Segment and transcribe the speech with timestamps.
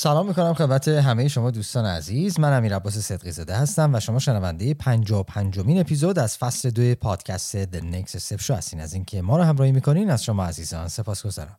[0.00, 2.40] سلام می‌کنم خدمت همه شما دوستان عزیز.
[2.40, 6.94] من امیر عباس صدقی زاده هستم و شما شنونده 55 مین اپیزود از فصل دو
[6.94, 8.50] پادکست The Next Step Show.
[8.50, 11.58] هستین از اینکه ما رو همراهی می‌کنین از شما عزیزان سپاسگزارم.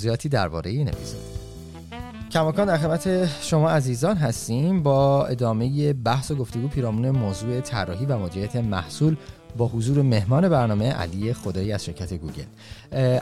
[0.00, 1.20] توضیحاتی درباره این اپیزود.
[2.30, 8.18] کماکان در خدمت شما عزیزان هستیم با ادامه بحث و گفتگو پیرامون موضوع طراحی و
[8.18, 9.16] مدیریت محصول
[9.56, 12.42] با حضور مهمان برنامه علی خدایی از شرکت گوگل.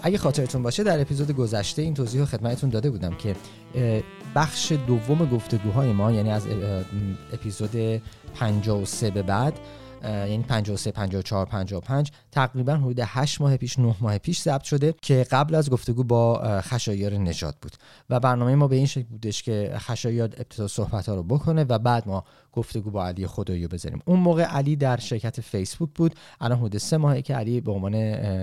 [0.02, 3.36] اگه خاطرتون باشه در اپیزود گذشته این توضیح خدمتتون داده بودم که
[4.34, 6.46] بخش دوم گفتگوهای ما یعنی از
[7.32, 8.02] اپیزود
[8.34, 9.52] 53 به بعد
[10.04, 15.26] یعنی 53 54 55 تقریبا حدود 8 ماه پیش 9 ماه پیش ثبت شده که
[15.30, 17.72] قبل از گفتگو با خشایار نجات بود.
[18.10, 21.78] و برنامه ما به این شکل بودش که خشایار ابتدا صحبت ها رو بکنه و
[21.78, 22.24] بعد ما
[22.58, 24.02] گفتگو با علی خدایی رو بذاریم.
[24.04, 26.14] اون موقع علی در شرکت فیسبوک بود.
[26.40, 27.92] الان حدود سه ماهه که علی به عنوان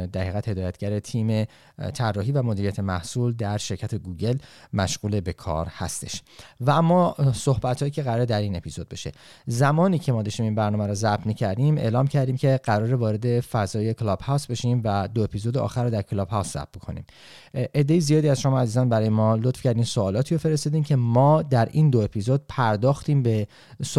[0.06, 1.46] دقیقت هدایتگر تیم
[1.94, 4.38] طراحی و مدیریت محصول در شرکت گوگل
[4.74, 6.22] مشغول به کار هستش.
[6.62, 9.12] و اما صحبت هایی که قرار در این اپیزود بشه.
[9.48, 13.94] زمانی که ما داشتیم این برنامه رو ضبط کردیم اعلام کردیم که قرار وارد فضای
[13.94, 17.06] کلاب هاوس بشیم و دو اپیزود آخر رو در کلاب هاوس ضبط بکنیم.
[17.54, 21.70] عده زیادی از شما عزیزان برای ما لطف کردین سوالاتی رو فرستادین که ما در
[21.72, 23.48] این دو اپیزود پرداختیم به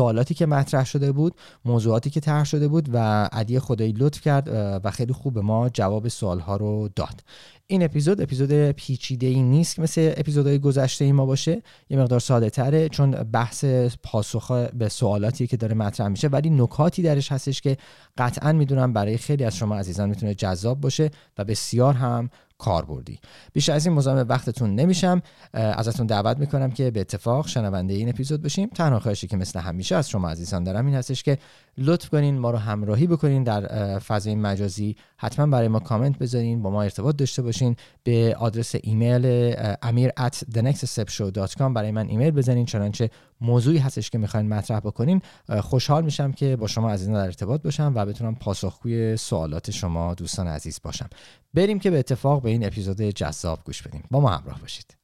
[0.07, 4.49] سوالاتی که مطرح شده بود موضوعاتی که طرح شده بود و علی خدایی لطف کرد
[4.85, 7.21] و خیلی خوب به ما جواب سوالها رو داد.
[7.67, 11.63] این اپیزود اپیزود پیچیده ای نیست که مثل اپیزودهای گذشته ای ما باشه.
[11.91, 13.65] یه مقدار ساده تره چون بحث
[14.03, 17.77] پاسخ به سوالاتی که داره مطرح میشه ولی نکاتی درش هستش که
[18.19, 23.19] قطعا می‌دونم برای خیلی از شما عزیزان می‌تونه جذاب باشه و بسیار هم کاربردی
[23.53, 25.23] بیشتر از این مزاحم وقتتون نمیشم.
[25.53, 28.69] ازتون دعوت می‌کنم که به اتفاق شنونده این اپیزود بشیم.
[28.69, 31.39] تنها خواهشی که مثل همیشه از شما عزیزان دارم این هستش که
[31.79, 34.97] لطف کنین ما رو همراهی بکنین در فضای مجازی.
[35.17, 37.77] حتما برای ما کامنت بذارین با ما ارتباط داشته باشین.
[38.03, 42.67] به آدرس ایمیل امیر at thenextstepshow.com برای من ایمیل بزنین.
[42.67, 43.11] چنانچه
[43.41, 45.23] موضوعی هستش که می‌خواین مطرح بکنین
[45.61, 50.47] خوشحال میشم که با شما عزیزان در ارتباط باشم و بتونم پاسخگوی سوالات شما دوستان
[50.47, 51.09] عزیز باشم.
[51.55, 54.05] بریم که به اتفاق به این اپیزود جذاب گوش بدیم.
[54.11, 54.97] با ما همراه باشید.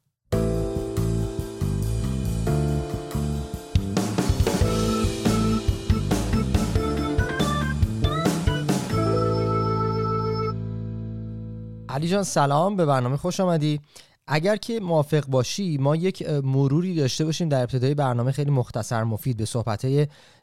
[11.92, 13.80] علی جان سلام به برنامه خوش آمدی.
[14.26, 19.36] اگر که موافق باشی ما یک مروری داشته باشیم در ابتدای برنامه خیلی مختصر مفید
[19.36, 19.86] به صحبت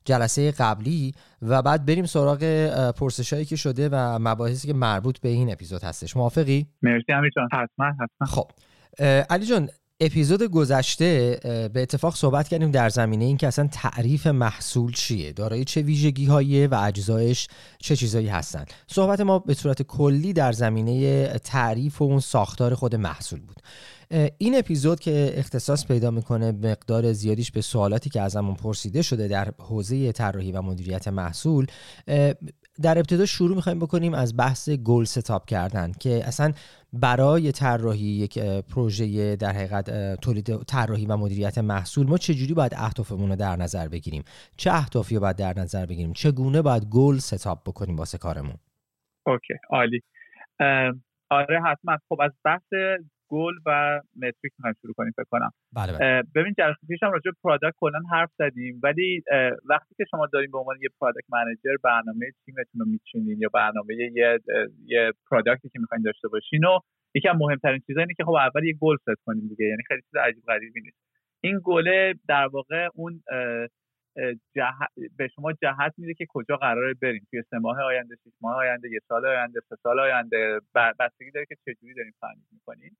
[0.06, 2.40] جلسه قبلی و بعد بریم سراغ
[2.92, 6.18] پرسش هایی که شده و مباحثی که مربوط به این اپیزود هستش.
[6.18, 7.50] موافقی؟ مرسی امیر جان.
[7.54, 8.28] حتما حتما.
[8.28, 8.52] خب
[9.30, 9.70] علی جان
[10.02, 15.82] اپیزود گذشته به اتفاق صحبت کردیم در زمینه اینکه اصلا تعریف محصول چیه؟ دارای چه
[15.82, 17.48] ویژگی هایی و اجزایش
[17.80, 22.96] چه چیزایی هستن؟ صحبت ما به صورت کلی در زمینه تعریف و اون ساختار خود
[22.96, 23.62] محصول بود.
[24.38, 29.52] این اپیزود که اختصاص پیدا می‌کنه مقدار زیادیش به سوالاتی که ازمون پرسیده شده در
[29.60, 31.66] حوزه طراحی و مدیریت محصول
[32.82, 36.54] در ابتدا شروع می‌خوایم بکنیم از بحث goal setup کردن که اصلا
[36.94, 43.30] برای طراحی یک پروژه در حقیقت تولید طراحی و مدیریت محصول ما چجوری باید اهدافمون
[43.30, 44.24] رو در نظر بگیریم؟
[44.58, 48.56] چه اهدافی رو باید در نظر بگیریم؟ چگونه باید goal setup بکنیم واسه کارمون؟
[49.26, 50.02] okay عالی.
[51.30, 51.98] آره حتما.
[52.10, 52.74] خب از بحث
[53.30, 55.52] گل و metric می‌خوایم شروع کنیم فکر کنم.
[55.76, 56.24] بله بله.
[56.36, 59.24] ببین جلسه پیشم راجع product کلا حرف زدیم ولی
[59.70, 63.96] وقتی که شما داریم به عنوان یه product manager برنامه تیمتون رو میچینین یا برنامه
[63.96, 64.40] یه
[64.86, 66.80] یه product ی که می‌خواین داشته باشین و
[67.16, 70.02] یکی از مهمترین چیزا اینه که خب اول یه goal set کنیم دیگه یعنی خیلی
[70.02, 70.98] چیز عجیب غریبی نیست.
[71.44, 73.22] این گله در واقع اون
[75.18, 77.28] به شما جهت میده که کجا قراره بریم.
[77.30, 80.60] توی سه ماه آینده شش ماه آینده یه سال آینده سه سال آینده
[81.00, 82.98] بستگی داره که چجوری داریم فریم می‌کنیم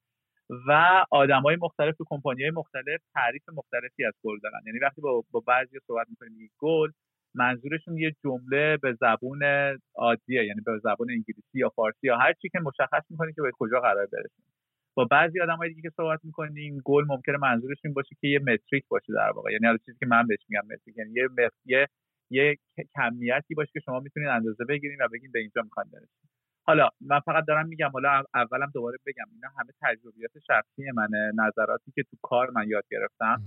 [0.68, 1.06] و
[1.44, 4.60] های مختلف تو کمپانی های مختلف تعریف مختلفی از گل دارن.
[4.68, 6.92] یعنی وقتی با, با بعضی صحبت می‌کنیم گل
[7.36, 9.40] منظورشون یه جمله به زبون
[9.96, 13.52] عادیه یعنی به زبون انگلیسی یا فارسی یا هر چی که مشخص می‌کنه که به
[13.60, 14.46] کجا قرار برسیم
[14.98, 18.84] با بعضی آدمای دیگه که صحبت می‌کنیم گل ممکنه منظورش این باشه که یه متریک
[18.88, 19.52] باشه در واقع.
[19.52, 21.30] یعنی چیزی که من بهش میگم متریک یعنی یه,
[21.66, 21.88] یه
[22.32, 22.58] یه
[22.96, 26.39] کمیتی باشه که شما می‌تونید اندازه بگیرین و بگین به اینجا می‌خواین برسید.
[26.70, 31.92] حالا من فقط دارم میگم حالا اولم دوباره بگم اینا همه تجربیات شخصی منه نظراتی
[31.96, 33.42] که تو کار من یاد گرفتم.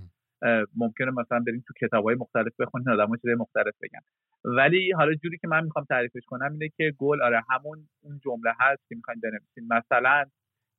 [0.76, 4.00] ممکنه مثلا بریم تو کتاب های مختلف بخونین آدم چیزای مختلف بگن.
[4.44, 8.52] ولی حالا جوری که من می‌خوام تعریفش کنم اینه که گل آره همون اون جمله
[8.60, 10.24] هست که می‌خواین بنویسین مثلا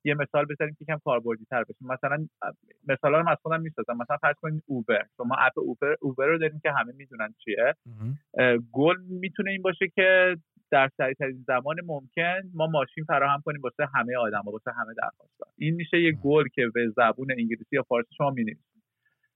[0.06, 1.80] یه مثال بزنیم که کم کاربردی تر بشه.
[1.82, 2.28] مثلا
[2.88, 3.98] مثالا رو از خودم می‌سازم.
[3.98, 5.06] مثلا فرض کنید اوبر.
[5.18, 7.76] شما اپ اوبر اوبر رو داریم که همه می‌دونن چیه.
[8.72, 10.38] گل می‌تونه این باشه که
[10.74, 15.34] در سریع ترین زمان ممکن ما ماشین فراهم کنیم واسه همه آدم واسه همه درخواست
[15.58, 18.84] این میشه یه گل که به زبون انگلیسی یا فارسی شما می‌نویسید.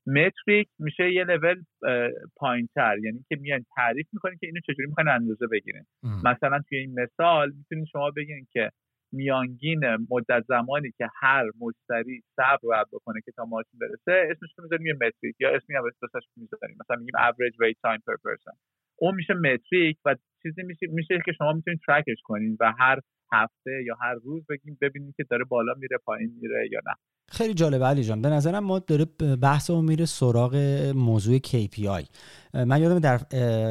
[0.08, 1.64] متریک میشه یه لول
[2.36, 5.86] پایین تر یعنی که میان تعریف می‌کنین که اینو چجوری می‌خواین اندازه بگیرین.
[6.04, 8.72] مثلا توی این مثال می‌تونید شما بگین که
[9.12, 9.80] میانگین
[10.10, 14.86] مدت زمانی که هر مشتری صبر باید بکنه که تا ماشین برسه اسمش رو می‌ذاریم
[14.86, 16.78] یه متریک یا اسمی هم اسمش می‌ذاریم.
[16.80, 18.58] مثلا میگیم average wait time per person.
[19.00, 23.00] اون میشه متریک و چیزی میشه میشه که شما می‌تونید ترکش کنین و هر
[23.32, 26.94] هفته یا هر روز بگیم ببینیم که داره بالا میره پایین میره یا نه.
[27.30, 28.22] خیلی جالبه علی جان.
[28.22, 29.06] به نظرم ما داره
[29.42, 30.56] بحثمون میره سراغ
[30.96, 32.06] موضوع KPI
[32.54, 33.18] من یادم در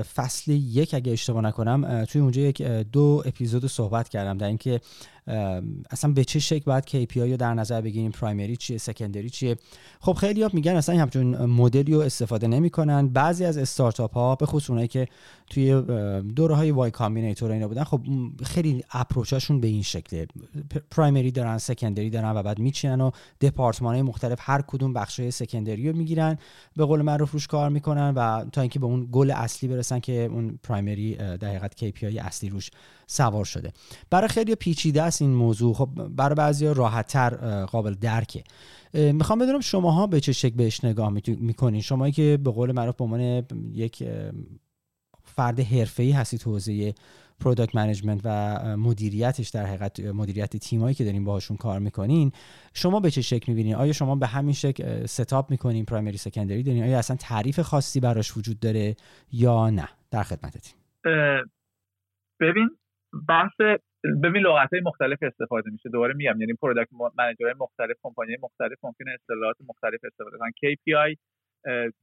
[0.03, 4.81] فصل یک اگه اشتباه نکنم توی اونجا یک دو اپیزود صحبت کردم در اینکه
[5.91, 9.57] اصلا به چه شکل باید KPI رو در نظر بگیریم پرایمری چیه سکندری چیه.
[10.01, 13.09] خب خیلی ها میگن اصلا همچون مدلی رو استفاده نمی‌کنن.
[13.09, 15.07] بعضی از استارتاپ ها به خصوص اونایی که
[15.51, 15.83] توی
[16.35, 18.01] دوره های وای کامبینیتور اینا بودن خب
[18.45, 18.85] خیلی
[19.47, 20.27] اپروچاشون به این شکله.
[20.91, 23.11] پرایمری دارن سکندری دارن و بعد میچینن و
[23.41, 26.39] دپارتمان های مختلف هر کدوم بخش های سکندری رو می‌گیرن.
[26.77, 30.13] به قول معروف روش کار می‌کنن و تا اینکه به اون گل اصلی برسن که
[30.13, 32.71] اون پرایمری در حقیقت KPI اصلی روش
[33.07, 33.73] سوار شده.
[34.11, 35.75] برای خیلی پیچیده است این موضوع.
[35.75, 38.45] خب برای بعضی راحت تر قابل درکه.
[38.95, 43.05] می‌خوام بدونم شماها به چه شکل بهش نگاه می‌کنین؟ شمایی که به قول معروف به
[43.05, 44.05] عنوان یک
[45.25, 46.95] فرد حرفه‌ای هستید تو حوزه
[47.41, 52.33] product management و مدیریتش در حقیقت مدیریت تیمایی که دارین باهاشون کار می‌کنین
[52.75, 56.83] شما به چه شکل می‌بینین؟ آیا شما به همین شکل setup می‌کنین primary secondary دارین؟
[56.83, 58.97] آیا اصلا تعریف خاصی براش وجود داره
[59.33, 60.75] یا نه؟ در خدمتتیم
[62.41, 62.71] ببین
[63.29, 63.61] بحث
[64.23, 65.89] ببین لغت های مختلف استفاده میشه.
[65.89, 70.51] دوباره میگم یعنی product manager های مختلف کمپانی مختلف ممکنه اصطلاحات مختلف استفاده کنن.
[70.51, 71.17] KPI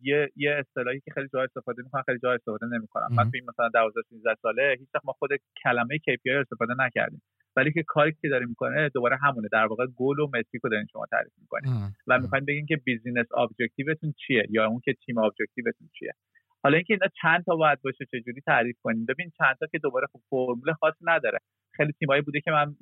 [0.01, 3.07] یه یه اصطلاحی که خیلی جا استفاده می‌کنن خیلی جا استفاده نمی‌کنن.
[3.12, 5.30] من تو این مثلا 12 13 ساله هیچ ما خود
[5.63, 7.21] کلمه KPI استفاده نکردیم.
[7.56, 9.48] ولی که کاری که داره می‌کنه دوباره همونه.
[9.51, 13.27] در واقع گل و metric رو دارین شما تعریف می‌کنید و می‌خواین بگین که business
[13.38, 16.13] objective تون چیه یا اون که team objective تون چیه.
[16.63, 20.07] حالا اینکه اینا چند تا باید باشه چجوری تعریف کنیم؟ ببین چند تا که دوباره
[20.13, 21.39] خب فرمول خاصی نداره.
[21.77, 22.75] خیلی تیمایی بوده که من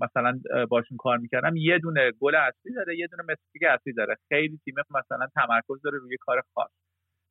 [0.00, 0.40] مثلا
[0.70, 1.56] باشون کار می‌کردم.
[1.56, 4.16] یه دونه گل اصلی داره یه دونه metric اصلی داره.
[4.28, 6.85] خیلی تیم مثلا تمرکز داره روی کار خاص.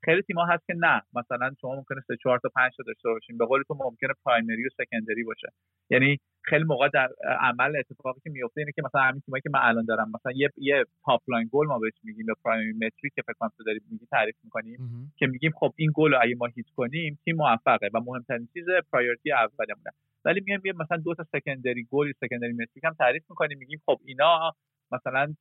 [0.06, 1.02] خیلی تیم‌ها هست که نه.
[1.14, 3.38] مثلا شما ممکنه سه چهار تا پنج تا داشته باشین.
[3.38, 5.48] به قول تو ممکنه primary و secondary باشه.
[5.90, 7.10] یعنی خیلی موقع در
[7.40, 10.50] عمل اتفاقی که میفته اینه که مثلا همین تیمایی که من الان دارم مثلا یه
[10.58, 13.80] یه top line goal ما بهش میگیم یا primary metric که فکر کنم تو داری
[13.92, 14.78] میگی تعریف می‌کنیم
[15.18, 18.66] که میگیم خب این گل رو اگه ما hit کنیم تیم موفقه و مهمترین چیز
[18.92, 19.92] priority اولمونه.
[20.26, 23.58] ولی میایم مثلا دو تا secondary goal secondary metric هم تعریف می‌کنیم.
[23.58, 24.56] میگیم خب اینا
[24.92, 25.34] مثلا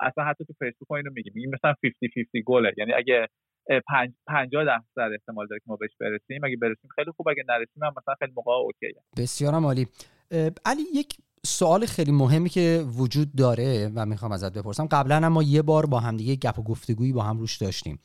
[0.00, 1.32] اصلا حتی تو فیسبوک اینو میگیم.
[1.36, 3.28] میگیم مثلا 50 50 گله یعنی اگه
[4.26, 6.44] 50 درصد احتمال داره که ما بهش برسیم.
[6.44, 8.94] اگه برسیم خیلی خوب اگه نرسیم هم مثلا خیلی موقع okay ه.
[9.16, 9.86] بسیار عالی.
[10.64, 11.16] علی یک
[11.46, 14.86] سوال خیلی مهمی که وجود داره و می‌خوام ازت بپرسم.
[14.86, 17.98] قبلا هم ما یه بار با هم دیگه گپ و گفتگویی با هم روش داشتیم.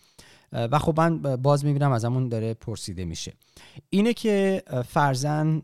[0.52, 3.34] و خب من باز می‌بینم از همون داره پرسیده میشه.
[3.90, 5.62] اینه که فرضا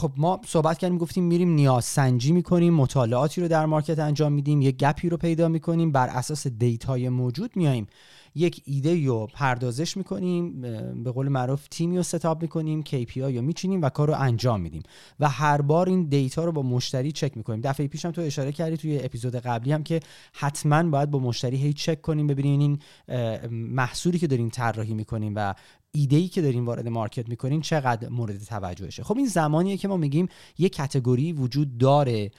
[0.00, 4.62] خب ما صحبت کردیم گفتیم میریم نیاز سنجی می‌کنیم مطالعاتی رو در market انجام میدیم
[4.62, 7.86] یه gap ی رو پیدا می‌کنیم بر اساس data ی موجود میاییم
[8.34, 10.60] یک ایده رو پردازش می‌کنیم
[11.02, 14.82] به قول معروف تیمی رو setup می‌کنیم KPI رو میچینیم و کار رو انجام میدیم.
[15.20, 17.60] و هر بار این data رو با مشتری چک می‌کنیم.
[17.60, 20.00] دفعه پیشم تو اشاره کردی توی اپیزود قبلی هم که
[20.32, 22.78] حتما باید با مشتری هی چک کنیم ببینیم این
[23.50, 25.54] محصولی که داریم طراحی می‌کنیم و
[25.96, 29.02] ایده ای که داریم وارد market می‌کنیم چقدر مورد توجهشه.
[29.02, 32.30] خب این زمانیه که ما میگیم یه category وجود داره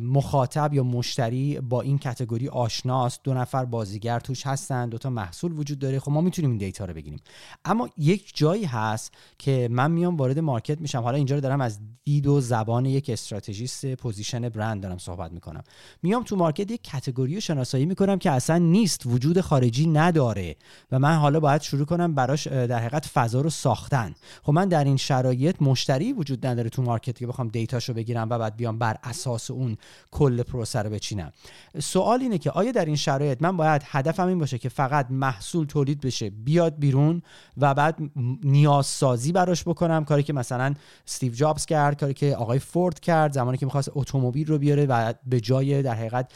[0.00, 5.52] مخاطب یا مشتری با این category آشناست دو نفر بازیگر توش هستن دو تا محصول
[5.52, 5.98] وجود داره.
[6.00, 7.20] خب ما می‌تونیم این data رو بگیریم.
[7.64, 11.00] اما یک جایی هست که من میام وارد market میشم.
[11.00, 15.62] حالا اینجا رو دارم از دید و زبان یک strategist position برند دارم صحبت می‌کنم.
[16.02, 20.56] میام تو market یک category رو شناسایی می‌کنم که اصلا نیست وجود خارجی نداره
[20.92, 24.14] و من حالا باید شروع کنم براش در حقیقت فضا رو ساختن.
[24.42, 28.30] خب من در این شرایط مشتری وجود نداره تو market که بخوام data شو بگیرم
[28.30, 29.76] و بعد بیام بر اساس اون
[30.10, 31.32] کل پروسه رو بچینم.
[31.80, 35.66] سوال اینه که آیا در این شرایط من باید هدفم این باشه که فقط محصول
[35.66, 37.22] تولید بشه بیاد بیرون
[37.56, 37.98] و بعد
[38.44, 40.74] نیاز سازی براش بکنم؟ کاری که مثلا
[41.06, 45.14] استیو جابز کرد کاری که آقای فورد کرد زمانی که می‌خواست اتومبیل رو بیاره و
[45.26, 46.32] به جای در حقیقت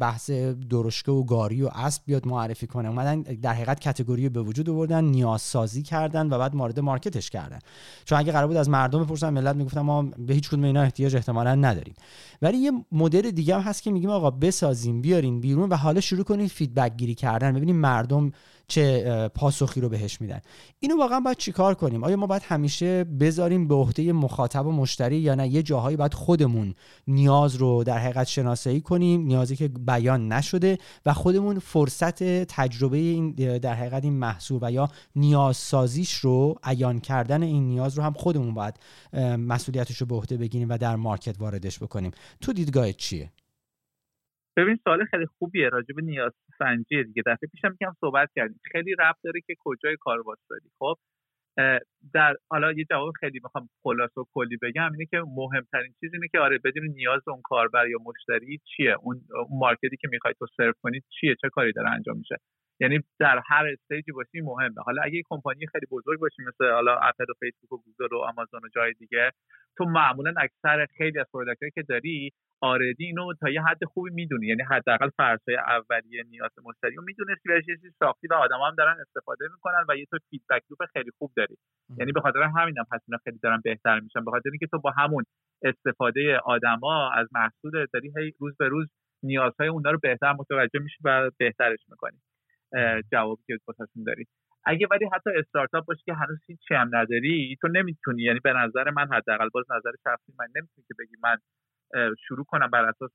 [0.00, 0.30] بحث
[0.70, 2.88] درشکه و گاری و اسب بیاد معرفی کنه.
[2.88, 5.42] اومدن در حقیقت category به وجود آوردن نیاز
[5.74, 7.58] سازی کردن و بعد وارد market ش کردن.
[8.04, 11.16] چون اگه قرار بود از مردم بپرسن ملت می‌گفتن ما به هیچ کدوم اینا احتیاج
[11.16, 11.94] احتمالا نداریم.
[12.42, 16.24] ولی یه مدل دیگه هم هست که میگیم آقا بسازیم بیارین بیرون و حالا شروع
[16.24, 17.52] کنید feedback گیری کردن.
[17.52, 18.32] ببینیم مردم
[18.68, 20.40] چه پاسخی رو بهش میدن.
[20.80, 25.16] اینو واقعا باید چیکار کنیم؟ آیا ما باید همیشه بذاریم به عهده مخاطب و مشتری
[25.16, 26.74] یا نه؟ یه جاهایی باید خودمون
[27.06, 33.32] نیاز رو در حقیقت شناسایی کنیم نیازی که بیان نشده و خودمون فرصت تجربه این
[33.58, 38.12] در حقیقت این محصول و یا نیاز سازیش رو عیان کردن این نیاز رو هم
[38.12, 38.74] خودمون باید
[39.38, 42.10] مسئولیتش رو به عهده بگیریم و در مارکت واردش بکنیم.
[42.40, 43.32] تو دیدگاه چیه؟
[44.56, 47.22] ببین سوال خیلی خوبیه راجع به نیاز سنجی دیگه.
[47.26, 48.60] دفعه پیشم میگم صحبت کردیم.
[48.72, 50.96] خیلی ربط داره که کجای کار واسطی خب
[52.14, 56.28] در حالا یه جواب خیلی می‌خوام خلاص و کلی بگم اینه که مهمترین چیز اینه
[56.32, 59.20] که آره بدون نیاز اون کاربر یا مشتری چیه؟ اون
[59.50, 62.36] market ی که می‌خوای تو سرو کنید چیه؟ چه کاری داره انجام میشه؟
[62.80, 64.82] یعنی در هر stage ی باشی مهمه.
[64.84, 68.60] حالا اگه کمپانی خیلی بزرگ باشی مثل حالا اپل و فیسبوک و گوگل و آمازون
[68.64, 69.30] و جای دیگه
[69.76, 74.46] تو معمولا اکثر خیلی از product که داری already اینو تا یه حد خوبی می‌دونی.
[74.46, 78.96] یعنی حداقل فرضای اولیه نیاز مشتری رو می‌دونستی و چیزی ساختی و آدم هم دارن
[79.00, 81.56] استفاده می‌کنن و یه تو feedback loop خیلی خوب داری.
[81.98, 84.24] یعنی به خاطر همینم پس اینا خیلی دارن بهتر میشن.
[84.24, 85.24] به خاطر اینکه تو با همون
[85.62, 88.88] استفاده آدما از محصول داری هی روز به روز
[89.22, 92.18] نیازهای اونا رو بهتر متوجه میشی و بهترش می‌کنی.
[93.12, 94.26] جوابی که واسهشون داری.
[94.66, 98.22] اگه ولی حتی استارتاپ باشی که هنوز هیچی هم نداری تو نمی‌تونی.
[98.22, 101.36] یعنی به نظر من حداقل باز نظر شخصی من نمی‌تونی که بگی من
[102.28, 103.12] شروع کنم بر اساس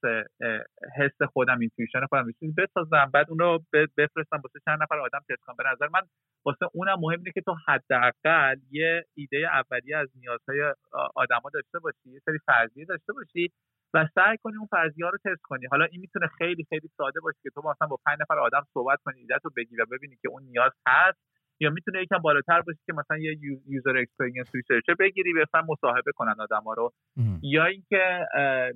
[0.98, 2.26] حس خودم intuition خودم
[2.58, 3.66] بسازم بعد اون رو
[3.98, 5.56] بفرستم واسه چند نفر آدم تست کنم.
[5.58, 6.02] به نظر من
[6.46, 10.74] واسه اونم مهم اینه که تو حداقل یه ایده اولیه از نیازهای
[11.16, 13.52] آدما داشته باشی یه سری فرضیه داشته باشی
[13.94, 15.66] و سعی کنی اون فرضیه رو تست کنی.
[15.72, 19.00] حالا این می‌تونه خیلی خیلی ساده باشه که تو مثلا با پنج نفر آدم صحبت
[19.06, 21.20] کنی ایده رو بگی و ببینی که اون نیاز هست
[21.62, 26.36] یا می‌تونه یکم بالاتر باشه که مثلا یه user experience researcher بگیری بفهم مصاحبه کنن
[26.40, 26.94] آدما رو.
[27.42, 28.26] یا اینکه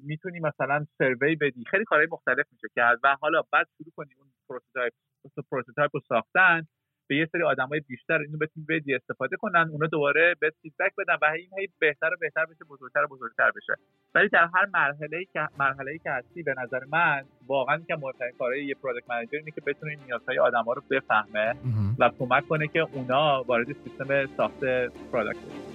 [0.03, 1.63] می‌تونی مثلا survey بدی.
[1.71, 4.93] خیلی کارهای مختلف میشه کرد و حالا بعد شروع کنی اون prototype
[5.51, 6.67] prototype رو ساختن.
[7.07, 11.15] به یه سری آدمای بیشتر اینو بتونی بدی استفاده کنن اونا دوباره به feedback بدن
[11.21, 13.73] و این هی بهتر و بهتر بشه بزرگتر و بزرگتر بشه.
[14.15, 17.95] ولی در هر مرحله ای که مرحله ای که هستی به نظر من واقعا که
[17.95, 21.55] مهمترین کارهای یه product manager اینه که بتونه نیازهای آدما رو بفهمه
[21.99, 24.59] و کمک کنه که اونا وارد سیستم ساخت
[25.11, 25.72] پروداکت بشن.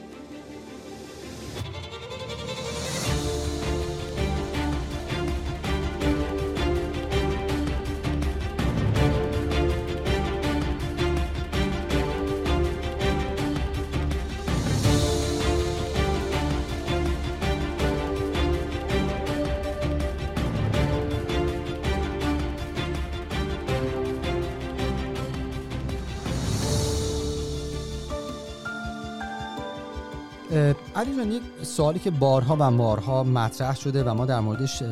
[30.99, 34.83] علی جان یک سوالی که بارها و مارها مطرح شده و ما در موردش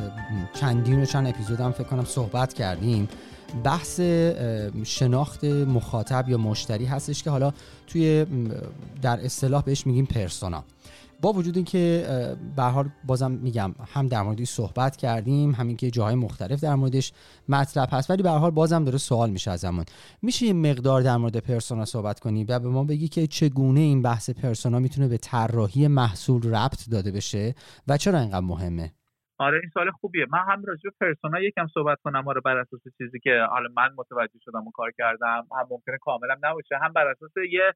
[0.54, 3.08] چندین و چند اپیزود هم فکر کنم صحبت کردیم
[3.64, 4.00] بحث
[4.84, 7.52] شناخت مخاطب یا مشتری هستش که حالا
[7.86, 8.26] توی
[9.02, 10.64] در اصطلاح بهش میگیم پرسونا.
[11.26, 12.06] با وجود اینکه
[12.56, 17.12] به حال بازم میگم هم در موردش صحبت کردیم همین که جاهای مختلف در موردش
[17.48, 19.84] مطلب هست ولی به حال بازم داره سوال میشه ازمون
[20.22, 24.02] میشه یه مقدار در مورد پرسونا صحبت کنی و به ما بگی که چگونه این
[24.02, 27.54] بحث پرسونا می‌تونه به طراحی محصول ربط داده بشه
[27.88, 28.92] و چرا اینقدر مهمه؟
[29.38, 30.26] آره این سوال خوبیه.
[30.30, 32.28] من هم راجع به persona یکم صحبت کنم.
[32.28, 36.34] آره بر اساس چیزی که حالا من متوجه شدم و کار کردم هم ممکنه کاملا
[36.42, 36.74] نباشه.
[36.82, 37.72] هم بر اساس یه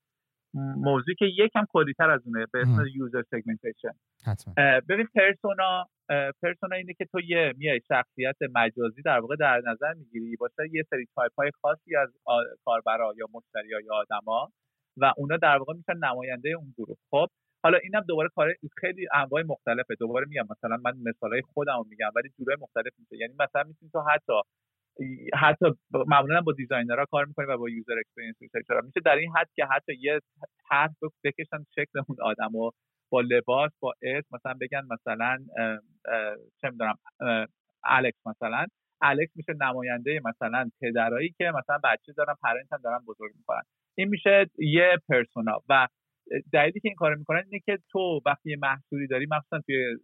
[0.54, 3.92] موضوعی که یکم کلیتر از اونه به اسم user segmentation
[4.88, 5.86] ببین persona
[6.42, 10.84] persona اینه که تو یه میای شخصیت مجازی در واقع در نظر می‌گیری واسه یه
[10.90, 12.08] سری تایپ های خاصی از
[12.64, 14.52] کاربرا یا مشتری یا آدما
[14.96, 16.96] و اونا در واقع میشن نماینده اون گروه.
[17.10, 17.26] خب
[17.64, 19.94] حالا اینم دوباره کار خیلی انواع مختلفه.
[19.94, 23.16] دوباره میگم مثلا من مثالای خودم رو میگم ولی جورای مختلف میشه.
[23.16, 24.32] یعنی مثلا می‌تونی تو حتی
[25.34, 25.66] حتی
[26.06, 29.48] معمولا با designer ها کار می‌کنیم و با user experience researcher میشه در این حد
[29.56, 30.20] که حتی یه
[30.68, 30.90] طرح
[31.24, 32.70] بکشن شکل اون آدم و
[33.10, 35.38] با لباس با اسم مثلا بگن مثلا
[36.60, 36.94] چه می‌دونم
[37.84, 38.66] الکس مثلا.
[39.02, 43.62] الکس میشه نماینده مثلا پدرایی که مثلا بچه دارن parent هم دارن بزرگ می‌کنن.
[43.94, 45.88] این میشه یه پرسونا و
[46.52, 49.96] دلیلی که این کارو می‌کنن اینه که تو وقتی یه محصولی داری مخصوصا توی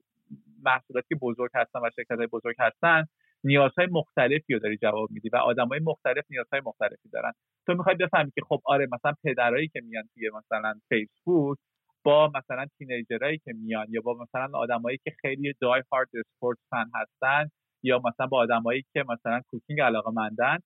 [0.65, 3.05] محصولاتی که بزرگ هستن و شرکت بزرگ هستن
[3.47, 7.33] نیازهای مختلفی رو داری جواب میدی و آدمای مختلف نیازهای مختلفی دارن.
[7.67, 11.59] تو می‌خوای بفهمی که خب آره مثلا پدرایی که میان توی مثلا فیسبوک
[12.05, 16.91] با مثلا تینیجرایی که میان یا با مثلا آدمایی که خیلی دای هارد اسپورت فن
[16.95, 17.51] هستن
[17.83, 20.59] یا مثلا با آدمایی که مثلا کوکینگ علاقه مندن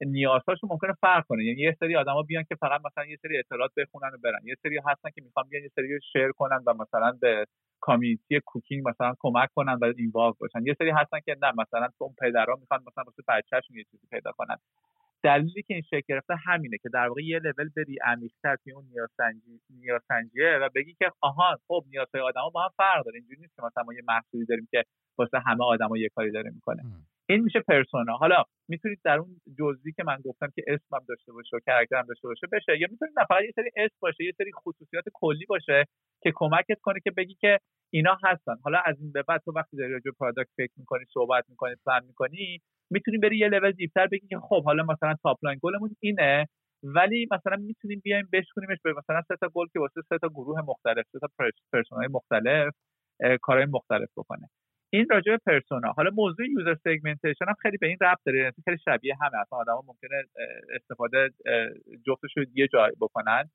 [0.00, 1.44] نیازهاشون ممکنه فرق کنه.
[1.44, 4.40] یعنی یه سری آدما بیان که فقط مثلا یه سری اطلاعات بخونن و برن.
[4.44, 7.46] یه سری هستن که می‌خوان بیان یه سری شیر کنن و مثلا به
[7.80, 12.14] کامیونیتی کوکینگ مثلا کمک کنن و اینوالو باشن یه سری هستن که نه مثلا اون
[12.20, 14.56] پدرها می‌خوان مثلا واسه بچه‌شون یه چیزی پیدا کنن.
[15.22, 18.84] دلیلی که این شکل گرفته همینه که در واقع یه لول بری عمیق‌تر توی اون
[18.84, 23.18] نیازسنجی نیازسنجیه و بگی که آها خب نیازهای آدما با هم فرق داره.
[23.18, 24.84] اینجوری نیست که مثلا ما یه محصولی داریم که
[25.18, 26.82] واسه همه آدما یه کاری داره می‌کنه.
[27.28, 28.16] این میشه persona.
[28.16, 32.06] حالا می‌تونید در اون جزئی که من گفتم که اسمم داشته باشه و character م
[32.06, 35.46] داشته باشه بشه یا می‌تونید نه فقط یه سری اسم باشه یه سری خصوصیات کلی
[35.48, 35.84] باشه
[36.22, 37.58] که کمکت کنه که بگی که
[37.92, 38.54] اینا هستن.
[38.64, 42.04] حالا از این به بعد تو وقتی داری راجع product فکر می‌کنی صحبت می‌کنی پلن
[42.06, 45.81] می‌کنی می‌تونی بری یه level deep تر بگی که خب حالا مثلا top line goal
[45.81, 46.46] مون اینه
[46.82, 50.60] ولی مثلا می‌تونیم بیایم بشکنیمش به مثلا سه تا گل که واسه سه تا گروه
[50.60, 51.28] مختلف سه تا
[51.72, 52.74] persona ی مختلف
[53.42, 54.48] کارهای مختلف بکنه.
[54.96, 55.92] این راجع به persona.
[55.92, 58.38] حالا موضوع user segmentation هم خیلی به این ربط داره.
[58.38, 59.40] یعنی خیلی شبیه همه.
[59.40, 60.22] اصلا آدما ممکنه
[60.74, 61.30] استفاده
[62.06, 63.50] جفتش رو یه جای بکنن.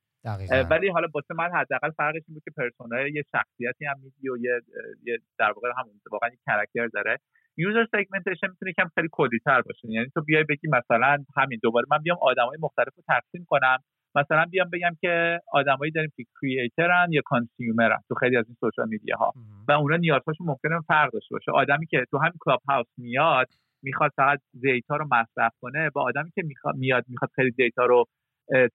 [0.70, 4.36] ولی حالا واسه من حداقل فرقش این بود که persona یه شخصیتی هم میدی و
[4.36, 4.60] یه,
[5.02, 7.18] یه در واقع همون واقعا یه character داره.
[7.56, 9.88] user segmentation می‌تونه کم خیلی کدی تر باشه.
[9.88, 13.78] یعنی تو بیای بگی مثلا همین دوباره من بیام آدمای مختلف رو تقسیم کنم.
[14.14, 18.44] مثلا بیام بگم که آدمایی داریم که creator ن یا consumer ن تو خیلی از
[18.46, 19.32] این social media ها
[19.68, 21.52] و اونا نیازهاشون ممکنه فرق داشته باشه.
[21.52, 23.46] آدمی که تو همین کلاب هاوس میاد
[23.82, 28.04] می‌خواد فقط data رو مصرف کنه با آدمی که می‌خواد میاد می‌خواد خیلی data رو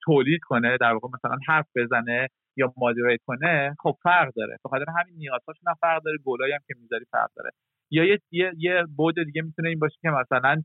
[0.03, 2.27] تولید کنه در واقع مثلا حرف بزنه
[2.57, 4.57] یا moderate کنه خب فرق داره.
[4.63, 7.51] به خاطر همین نیازهاشون فرق داره گلایی هم که می‌ذاری فرق داره.
[7.91, 10.61] یا یه یه, یه بعد دیگه می‌تونه این باشه که مثلا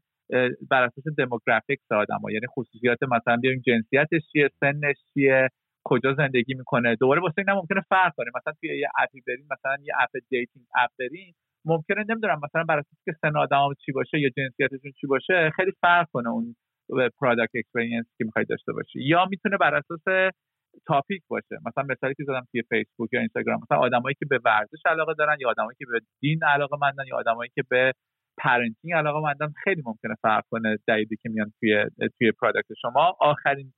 [0.70, 5.48] بر اساس demographics آدم یعنی خصوصیات مثلا بیایم جنسیتش چیه سنش چیه
[5.84, 6.96] کجا زندگی می‌کنه.
[6.96, 8.30] دوباره واسه اینا ممکنه فرق کنه.
[8.36, 12.64] مثلا توی یه app ی بریم مثلا یه app dating app بریم ممکنه نمی‌دونم مثلا
[12.64, 16.56] بر اساس که سن آدم چی باشه یا جنسیتشون چی باشه خیلی فرق کنه اون
[17.20, 18.98] product experience که می‌خوای داشته باشی.
[19.02, 20.32] یا می‌تونه بر اساس
[20.86, 21.56] topic باشه.
[21.66, 25.36] مثلا مثالی که زدم توی فیسبوک یا اینستاگرام مثلا آدمایی که به ورزش علاقه دارن
[25.40, 27.92] یا آدمایی که به دین علاقه مندن یا آدمایی که به
[28.38, 28.94] parenting.
[28.94, 31.84] علاقه مندن خیلی ممکنه فرق کنه دلیلی که میان توی
[32.18, 33.16] توی product شما.
[33.20, 33.72] آخرین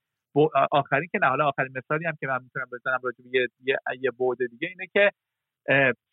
[0.72, 4.10] آخرین که نه حالا آخرین مثالی هم که من می‌تونم بزنم راجع به یه یه
[4.10, 5.10] بعد دیگه اینه که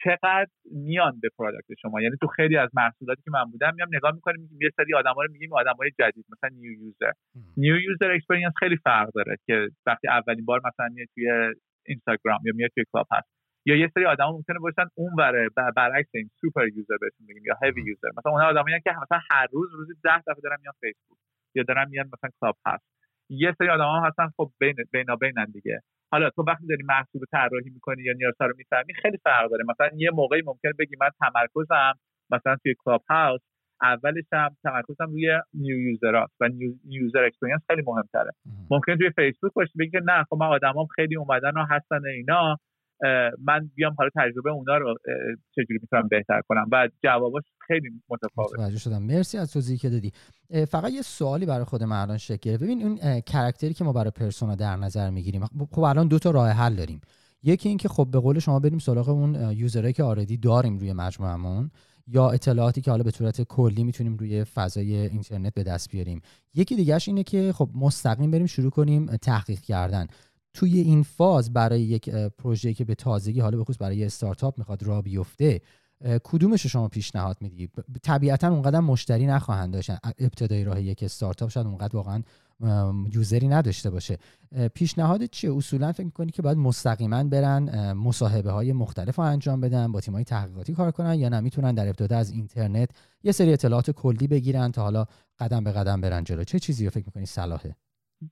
[0.04, 2.02] چقدر میان به product شما.
[2.02, 5.32] یعنی تو خیلی از محصولاتی که من بودم میام نگاه می‌کنیم یه سری آدما رو
[5.32, 7.12] میگیم آدمای جدید مثلا new user
[7.58, 11.54] new user experience خیلی فرق داره که وقتی اولین بار مثلا میاد توی
[11.86, 16.10] اینستاگرام یا میاد توی کلاب هاوس یا یه سری آدما ممکنه باشن اون وره برعکس
[16.14, 18.08] این super user بهشون بگیم یا heavy user.
[18.18, 21.18] مثلا اون آدمایی که مثلا هر روز روزی 10 دفعه دارن میان فیسبوک
[21.56, 22.84] یا دارن میان مثلا کلاب هاوس
[23.30, 25.82] یه سری آدم هم هستن خب بین بینا بینن دیگه.
[26.12, 29.64] حالا تو وقتی داری محصول طراحی می‌کنی یا نیازها رو می‌فهمی خیلی فرق داره.
[29.70, 31.94] مثلا یه موقعی ممکنه بگی من تمرکزم
[32.30, 33.42] مثلا توی کلاب هاوس
[33.82, 38.32] اولش هم تمرکزم روی new user است و new user experience خیلی مهمتره.
[38.72, 42.58] ممکن توی فیسبوک باشه بگی نه خب من آدمام خیلی اومدن و هستن اینا.
[43.40, 44.96] من بیام حالا تجربه اونا رو
[45.52, 49.04] چجوری می‌تونم بهتر کنم؟ و جواباش خیلی متفاوت متوجه شدم.
[49.04, 50.12] مرسی از توضیحی که دادی.
[50.68, 52.58] فقط یه سوالی برای خود من الان شکل.
[52.58, 56.32] ببین اون character ی که ما برای persona در نظر می‌گیریم خب الان دو تا
[56.32, 57.02] راه حل داریم.
[57.44, 60.94] یکی اینکه خب به قول شما بریم سراغ اون user ایی که already داریم روی
[60.94, 61.72] مجموعمون
[62.08, 66.22] یا اطلاعاتی که حالا به صورت کلی می‌تونیم روی فضای اینترنت به دست بیاریم.
[66.54, 70.08] یکی دیگهش اینه که خب مستقیم بریم شروع کنیم تحقیق کردن.
[70.54, 74.84] توی این فاز برای یک پروژه که به تازگی حالا خصوص برای یه استارتاپ می‌خواد
[74.84, 75.62] را بیفته
[76.24, 77.70] کدومش رو شما پیشنهاد میدی؟
[78.04, 82.24] طبیعتا اونقدر مشتری نخواهند داشتن ابتدای راه یک استارتاپ شاید اونقدر واقعا
[83.14, 84.18] یوزری نداشته باشه.
[84.74, 89.92] پیشنهاد چیه؟ اصولا فکر می‌کنی که باید مستقیما برن مصاحبه های مختلف رو انجام بدن
[89.92, 92.90] با تیم های تحقیقاتی کار کنن یا نه؟ می‌تونن در ابتدا از اینترنت
[93.24, 95.06] یه سری اطلاعات کلی بگیرن تا حالا
[95.40, 96.44] قدم به قدم برن جلو.
[96.44, 97.76] چه چیزی رو فکر می‌کنی صلاحه؟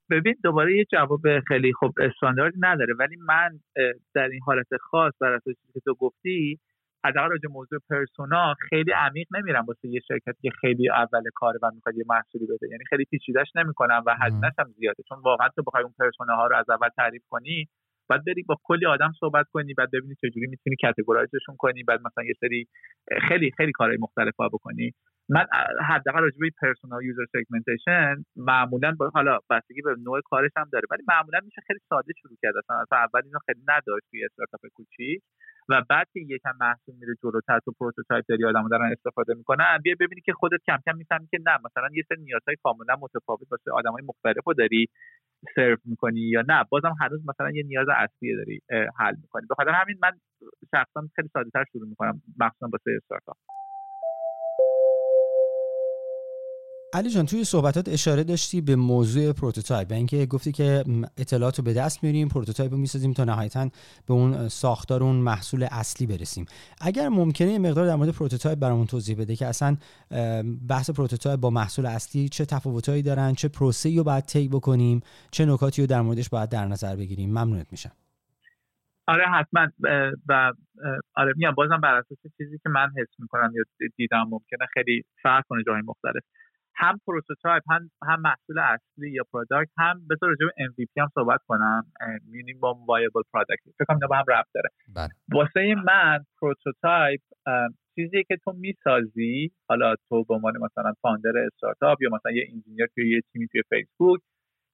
[0.10, 3.60] ببین دوباره یه جواب خیلی خوب استاندارد نداره ولی من
[4.16, 6.60] در این حالت خاص بر اساس که تو گفتی
[7.06, 11.72] حداقل راجع موضوع پرسونا خیلی عمیق نمیرم واسه یه شرکتی که خیلی اول کاره و
[11.76, 12.68] می‌خواد یه محصولی بده.
[12.72, 15.04] یعنی خیلی پیچیده‌اش نمی‌کنم و هزینه‌ش هم زیاده.
[15.10, 17.68] چون واقعا تو بخوای اون پرسونا ها رو از اول تعریف کنی
[18.10, 22.24] بعد بری با کلی آدم صحبت کنی بعد ببینی چجوری می‌تونی کاتگورایزشون کنی بعد مثلا
[22.24, 22.68] یه سری
[23.28, 24.94] خیلی خیلی کارهای مختلف بکنی.
[25.30, 25.46] من
[25.90, 30.88] حداقل راجع به persona و user segmentation معمولا حالا بستگی به نوع کارش هم داره
[30.92, 32.58] ولی معمولا میشه خیلی ساده شروع کرد.
[32.58, 35.22] اصلا, اول اینو خیلی نداشت توی استارتاپ کوچیک
[35.70, 39.96] و بعد که یکم محصول میره جلوتر تو prototype داری آدمو دارن استفاده می‌کنن بیا
[40.00, 43.72] ببینی که خودت کم کم می‌فهمی که نه مثلا یه سری نیازهای کاملا متفاوت واسه
[43.72, 44.88] آدمای مختلف رو داری
[45.56, 46.64] سرو می‌کنی یا نه.
[46.70, 48.62] بازم هنوز مثلا یه نیاز اصلی داری
[49.00, 49.46] حل می‌کنی.
[49.50, 50.12] به خاطر همین من
[50.72, 53.38] شخصا خیلی ساده تر شروع می‌کنم مخصوصا واسه استارتاپ
[56.94, 60.84] علی جان توی صحبتات اشاره داشتی به موضوع prototype اینکه گفتی که
[61.18, 63.70] اطلاعات رو به دست میاریم prototype رو می‌سازیم تا نهایتا
[64.08, 66.46] به اون ساختار اون محصول اصلی برسیم.
[66.82, 69.78] اگر ممکنه یه مقدار در مورد prototype برامون توضیح بده که اصلا
[70.70, 75.46] بحث prototype با محصول اصلی چه تفاوتهایی دارن چه پروسه‌ای رو باید طی بکنیم چه
[75.46, 77.30] نکاتی رو در موردش باید در نظر بگیریم.
[77.30, 77.92] ممنونت میشم.
[79.08, 79.68] آره حتما
[80.28, 80.54] و
[81.16, 85.44] آره میگم بازم بر اساس چیزی که من حس می‌کنم یا دیدم ممکنه خیلی فرق
[85.50, 86.24] کنه جای مختلف.
[86.82, 91.40] هم prototype هم هم محصول اصلی یا product هم بذار راجع به MVP هم صحبت
[91.48, 91.86] کنم.
[92.32, 94.70] minimum viable product فکر کنم با هم ربط داره.
[94.96, 95.10] بله.
[95.34, 97.22] واسه من prototype
[97.96, 102.88] چیزی که تو می‌سازی حالا تو به عنوان مثلا founder استارتاپ یا مثلا یه engineer
[102.96, 104.22] توی یه تیمی توی فیسبوک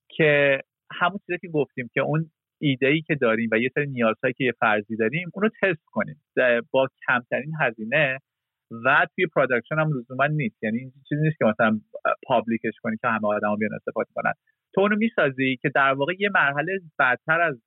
[0.09, 4.33] که همون چیزی که گفتیم که اون ایده ای که داریم و یه سری نیازهایی
[4.33, 6.21] که یه فرضی داریم اونو تست کنیم.
[6.71, 8.19] با کمترین هزینه
[8.71, 10.63] و توی production هم لزوما نیست.
[10.63, 11.79] یعنی این چیزی نیست که مثلا
[12.27, 14.33] public ش کنی که همه آدما بیان استفاده کنن.
[14.73, 17.61] تو اونو می‌سازی که در واقع یه مرحله بعدتر از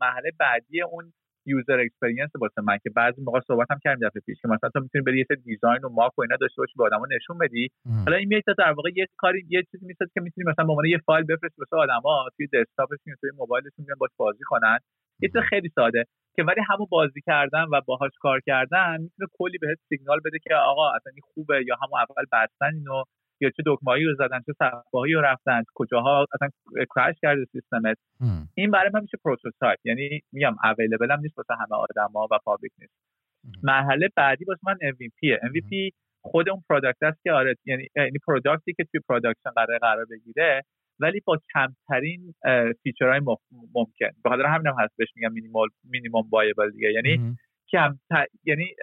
[0.00, 1.12] مرحله بعدی اون
[1.48, 4.80] user experience واسه من که بعضی موقع صحبت هم کردیم دفعه پیش که مثلا تو
[4.80, 7.68] می‌تونی بری یه سری design و mock و اینا داشته باشی به آدما نشون بدی.
[8.04, 10.86] حالا این میاد در واقع یه کاری یه چیزی می‌سازی که می‌تونی مثلا به عنوان
[10.86, 14.78] یه فایل بفرستی واسه آدما توی دسکتاپشون توی موبایلشون بیان باش بازی کنن.
[15.20, 16.04] یه خیلی ساده
[16.36, 20.54] که ولی همون بازی کردن و باهاش کار کردن می‌تونه کلی بهت سیگنال بده که
[20.54, 23.04] آقا اصلا این خوبه یا همون اول بستن اینو
[23.40, 26.48] یا چه دکمه‌ای رو زدن چه صفحه‌ای رو رفتن کجاها اصلا
[26.96, 27.96] crash کرده سیستمت.
[28.54, 32.72] این برای من میشه prototype یعنی میگم available هم نیست واسه همه آدما و public
[32.78, 32.94] نیست.
[33.62, 38.66] مرحله بعدی واسه من MVP MVP خود اون product است که آره یعنی یعنی product
[38.66, 40.62] ی که توی production قرار قرار بگیره
[41.00, 42.34] ولی با کمترین
[42.82, 43.20] feature های
[43.74, 44.10] ممکن.
[44.24, 46.92] به خاطر همین هم هست بهش میگم minimal minimum viable دیگه.
[46.92, 47.36] یعنی
[47.70, 47.98] کم
[48.44, 48.74] یعنی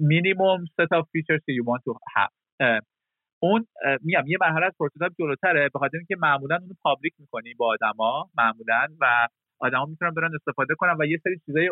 [0.00, 2.32] minimum set of features که you want to have.
[3.42, 3.66] اون
[4.02, 8.30] میگم یه مرحله از prototype جلوتره به خاطر اینکه معمولا اونو public می‌کنی با آدما
[8.38, 9.28] معمولا و
[9.60, 11.70] آدما می‌تونن برن استفاده کنن و یه سری چیزای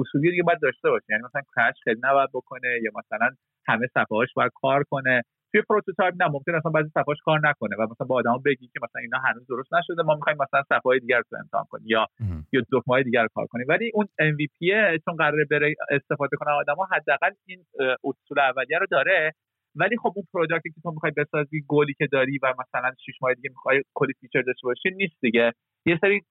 [0.00, 3.30] اصولی دیگه باید داشته باشه یعنی مثلا crash خیلی نباید بکنه یا مثلا
[3.68, 5.22] همه صفحه‌هاش باید کار کنه.
[5.56, 8.80] توی prototype نه ممکن اصلا بعضی صفحاش کار نکنه و مثلا با آدما بگی که
[8.82, 12.06] مثلا اینا هنوز درست نشده ما می‌خوایم مثلا صفحه دیگر رو امتحان کنیم یا
[12.52, 13.66] یا دکمه دیگر رو کار کنیم.
[13.68, 14.58] ولی اون MVP
[15.04, 17.64] چون قراره بره استفاده کنه آدما حداقل این
[18.04, 19.32] اصول اولیه رو داره.
[19.76, 23.22] ولی خب اون product ی که تو می‌خوای بسازی گلی که داری و مثلا 6
[23.22, 25.52] ماه دیگه می‌خوای کلی feature داشته باشی نیست دیگه.
[25.86, 26.22] یه سری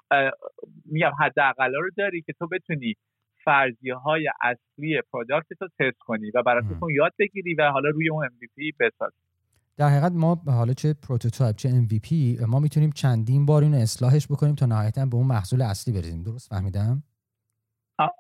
[0.86, 2.96] میگم حداقل رو داری که تو بتونی
[3.46, 8.10] فرضیه های اصلی product رو تست کنی و برای اون یاد بگیری و حالا روی
[8.10, 9.18] اون MVP بسازی.
[9.78, 12.10] در حقیقت ما حالا چه prototype چه MVP
[12.48, 16.24] ما می‌تونیم چندین بار اینو اصلاحش بکنیم تا نهایتا به اون محصول اصلی برسیم.
[16.24, 17.04] درست فهمیدم؟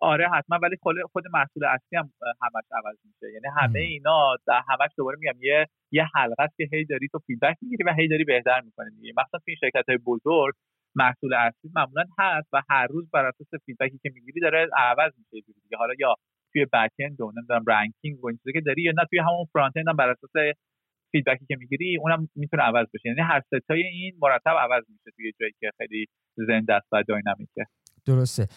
[0.01, 2.11] آره حتما ولی خود خود محصول اصلی هم
[2.41, 3.33] همش عوض میشه.
[3.33, 7.19] یعنی همه اینا در همش دوباره میگم یه یه حلقه است که هی داری تو
[7.19, 9.13] feedback می‌گیری و هی داری بهتر می‌کنی دیگه.
[9.17, 10.53] مثلا این شرکت های بزرگ
[10.95, 15.11] محصول اصلی معمولا هست و هر روز بر اساس feedback ی که می‌گیری داره عوض
[15.17, 15.77] میشه دیگه.
[15.77, 16.15] حالا یا
[16.51, 19.45] توی back end و نمی‌دونم ranking و این چیزی که داری یا نه توی همون
[19.53, 20.55] front end هم بر اساس
[21.11, 23.09] feedback ی که می‌گیری اونم می‌تونه عوض بشه.
[23.09, 26.05] یعنی هر ستای این مرتب عوض میشه توی جایی که خیلی
[26.47, 27.65] زنده است و dynamic ه
[28.05, 28.47] درسته.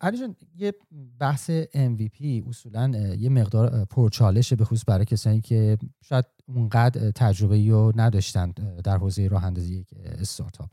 [0.00, 0.72] علی جان یه
[1.20, 7.92] بحث MVP اصولا یه مقدار پرچالشه به خصوص برای کسانی که شاید اونقدر تجربه رو
[7.96, 8.52] نداشتن
[8.84, 9.88] در حوزه راه اندازی یک
[10.20, 10.68] استارتاپ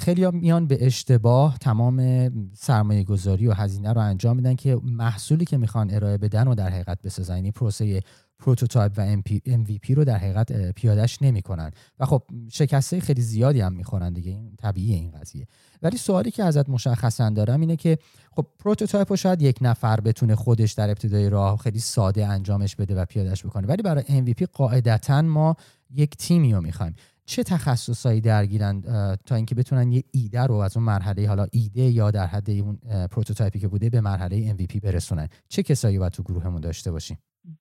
[0.00, 5.44] خیلی ها میان به اشتباه تمام سرمایه گذاری و هزینه رو انجام میدن که محصولی
[5.44, 7.36] که می‌خوان ارائه بدن و در حقیقت بسازن.
[7.36, 8.02] یعنی پروسه
[8.38, 11.70] prototype و MVP رو در حقیقت پیادش نمی‌کنن.
[11.98, 14.30] و خب شکست خیلی زیادی هم می‌خورن دیگه.
[14.30, 15.46] این طبیعیه این قضیه.
[15.82, 17.98] ولی سوالی که ازت مشخصا دارم اینه که
[18.30, 22.94] خب prototype رو شاید یک نفر بتونه خودش در ابتدای راه خیلی ساده انجامش بده
[22.94, 23.66] و پیادش بکنه.
[23.66, 25.56] ولی برای MVP قاعدتا ما
[25.90, 26.94] یک تیمی رو می‌خوایم.
[27.26, 28.82] چه تخصصایی درگیرن
[29.26, 32.78] تا اینکه بتونن یه ایده رو از اون مرحله حالا ایده یا در حد اون
[33.12, 37.18] prototype ی که بوده به مرحله MVP برسونن؟ چه کسایی باید تو گروهمون داشته باشیم؟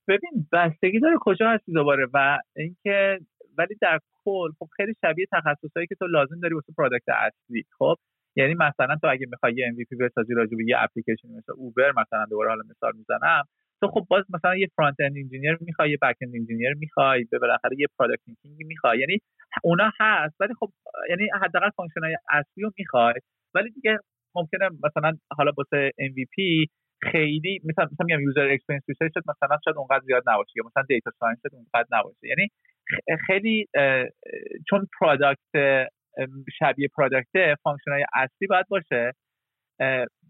[0.07, 3.19] ببین بستگی داره کجا هستی دوباره و اینکه
[3.57, 7.63] ولی در کل خب خیلی شبیه تخصصایی که تو لازم داری واسه product اصلی.
[7.77, 7.95] خب
[8.35, 12.25] یعنی مثلا تو اگه می‌خوای یه MVP بسازی راجع به یه اپلیکیشن مثل اوبر مثلا
[12.29, 13.43] دوباره حالا مثال می‌زنم
[13.83, 17.39] تو خب باز مثلا یه front end engineer می‌خوای یه back end engineer می‌خوای به
[17.39, 18.99] بالاخره یه product teaming می‌خوای.
[18.99, 19.17] یعنی
[19.63, 20.69] اونا هست ولی خب
[21.09, 23.13] یعنی حداقل function های اصلی رو می‌خوای.
[23.55, 23.97] ولی دیگه
[24.35, 26.67] ممکنه مثلا حالا واسه MVP
[27.11, 31.11] خیلی مثلا مثلا میگم user experience research مثلا شاید اونقدر زیاد نباشه یا مثلا data
[31.19, 32.27] science اونقدر نباشه.
[32.27, 32.47] یعنی
[33.27, 33.65] خیلی
[34.69, 35.87] چون product
[36.59, 39.11] شبیه product function های اصلی باید باشه.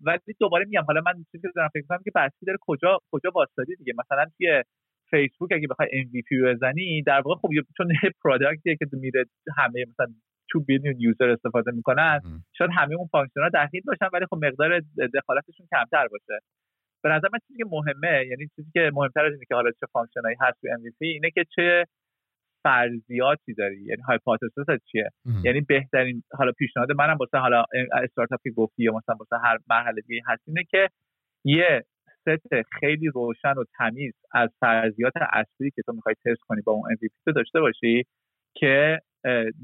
[0.01, 3.31] ولی دوباره میگم حالا من چیزی که دارم فکر کنم که بستگی داره کجا کجا
[3.35, 3.93] وایستادی دیگه.
[3.99, 4.63] مثلا توی
[5.09, 9.25] فیسبوک اگه بخوای MVP بزنی در واقع خب چون یه product یه که میره
[9.57, 10.13] همه مثلا
[10.53, 12.19] 2 billion user استفاده می‌کنن
[12.57, 14.81] شاید همه اون function ها دخیل باشن ولی خب مقدار
[15.13, 16.39] دخالتشون کمتر باشه.
[17.03, 19.85] به نظر من چیزی که مهمه یعنی چیزی که مهمتر از اینه که حالا چه
[19.93, 21.85] function ایی هست تو MVP اینه که چه
[22.63, 23.81] فرضیاتی داری.
[23.81, 25.09] یعنی hypothesis چیه؟
[25.43, 27.63] یعنی بهترین حالا پیشنهاد منم واسه حالا
[28.03, 30.89] استارتاپ که گفتی یا مثلا واسه هر مرحله دیگه هست اینه که
[31.45, 31.83] یه
[32.21, 36.95] ست خیلی روشن و تمیز از فرضیات اصلی که تو می‌خوای تست کنی با اون
[36.95, 38.03] MVP داشته باشی
[38.55, 38.99] که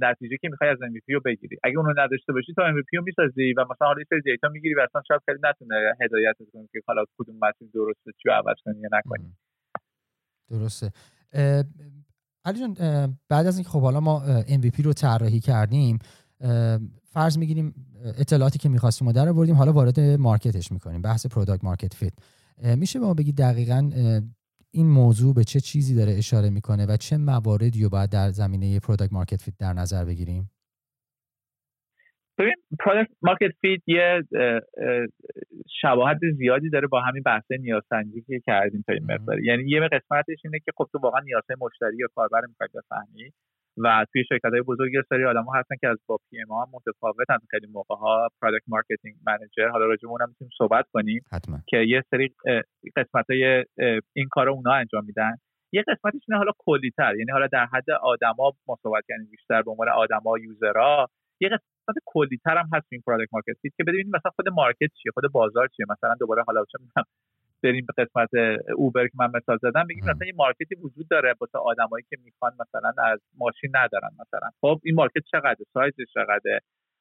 [0.02, 1.58] نتیجه که می‌خوای از MVP رو بگیری.
[1.64, 4.80] اگه اونو نداشته باشی تو MVP رو می‌سازی و مثلا حالا یه دیتا می‌گیری و
[4.80, 8.90] اصلا شاید خیلی نتونه هدایت کنه که حالا کدوم مسیر درسته چی عوض کنی یا
[8.92, 9.34] نکنی.
[10.50, 10.88] درسته.
[12.50, 12.74] علی جان
[13.30, 16.00] بعد از اینکه خب حالا ما MVP رو طراحی کردیم
[17.06, 17.74] فرض می‌گیریم
[18.18, 22.13] اطلاعاتی که می‌خواستیم ما در آوردیم حالا وارد market ش می‌کنیم بحث product market fit
[22.64, 23.92] میشه به ما بگید دقیقا
[24.72, 28.80] این موضوع به چه چیزی داره اشاره می‌کنه و چه مواردی رو باید در زمینه
[28.80, 30.50] product market fit در نظر بگیریم؟
[32.39, 34.21] ببین product market fit یه
[35.82, 40.38] شباهت زیادی داره با همین بحث نیازسنجی که کردیم تا این مقدار یعنی یه قسمتش
[40.43, 43.32] اینه که خب تو واقعا نیازهای مشتری یا کاربر می‌خوای بفهمی
[43.78, 46.67] و توی شرکت های بزرگ یه سری آدم ها هستن که از با PM ها
[46.73, 47.38] متفاوتن.
[47.52, 51.58] خیلی موقع ها product marketing manager حالا راجع اونم می‌تونیم صحبت کنیم حتما.
[51.67, 52.36] که یه سری
[52.95, 53.65] قسمت های
[54.13, 55.36] این کار اونا انجام میدن.
[55.73, 57.15] یه قسمتش اینه حالا کلیتر.
[57.15, 61.08] یعنی حالا در حد آدما ما صحبت کردیم بیشتر به عنوان آدما user ها
[61.41, 61.49] یه
[61.89, 65.67] قسمت کلیتر هم هست این product market که ببینید مثلا خود market چیه خود بازار
[65.67, 65.86] چیه.
[65.89, 66.78] مثلا دوباره حالا چه
[67.63, 68.30] بریم به قسمت
[68.75, 72.17] اوبر که من مثال زدم بگیم مثلا یه market ی وجود داره واسه آدمایی که
[72.25, 74.49] می‌خوان مثلا از ماشین ندارن مثلا.
[74.62, 76.60] خب این market چقدر سایزش چقدره؟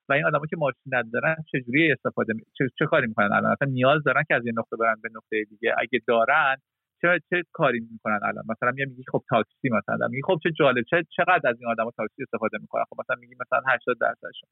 [0.09, 2.43] و این آدمایی که ماشین ندارن چجوری استفاده می...
[2.59, 5.45] چه, چه کاری می‌کنن الان؟ مثلا نیاز دارن که از یه نقطه برن به نقطه
[5.51, 5.75] دیگه.
[5.79, 6.57] اگه دارن
[7.03, 10.09] چه چه کاری می‌کنن الان؟ مثلا میگی خب تاکسی مثلا.
[10.09, 10.85] میگی خب چه جالب.
[10.91, 14.51] چه چقدر از این آدما تاکسی استفاده می‌کنن؟ خب مثلا میگی مثلا 80 درصدشون.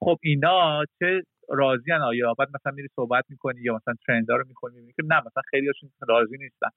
[0.00, 4.74] خب اینا چه راضی آیا بعد مثلا میری صحبت می‌کنی یا مثلا ترندا رو می‌کنی
[4.74, 6.68] می‌بینی که نه مثلا خیلیاشون راضی نیستن.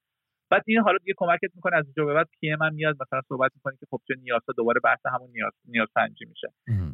[0.50, 3.50] بعد این حالا دیگه کمکت می‌کنه از اینجا به بعد پی ام میاد مثلا صحبت
[3.54, 6.48] می‌کنی که خب چه نیازها دوباره بحث همون نیاز نیاز سنجی میشه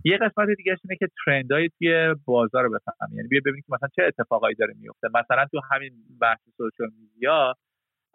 [0.05, 3.73] یه قسمت دیگه اینه که trend ای توی بازار رو بفهمی یعنی بیا ببینید که
[3.75, 7.55] مثلا چه اتفاقایی داره میفته مثلا تو همین بحث social media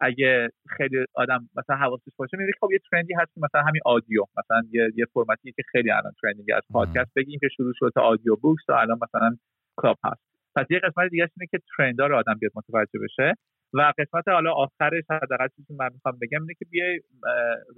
[0.00, 4.24] اگه خیلی آدم مثلا حواسش باشه می‌بینی خب یه trend ی هست مثلا همین audio
[4.38, 8.00] مثلا یه یه فرمتی که خیلی الان trending از پادکست بگیم که شروع شده تا
[8.00, 9.36] audio books تا الان مثلا
[9.76, 10.22] club هست
[10.56, 13.34] پس یه قسمت دیگه اینه که trend ا رو آدم بیاد متوجه بشه.
[13.74, 17.00] و قسمت حالا آخرش حداقل چیزی من می‌خوام بگم اینه که بیای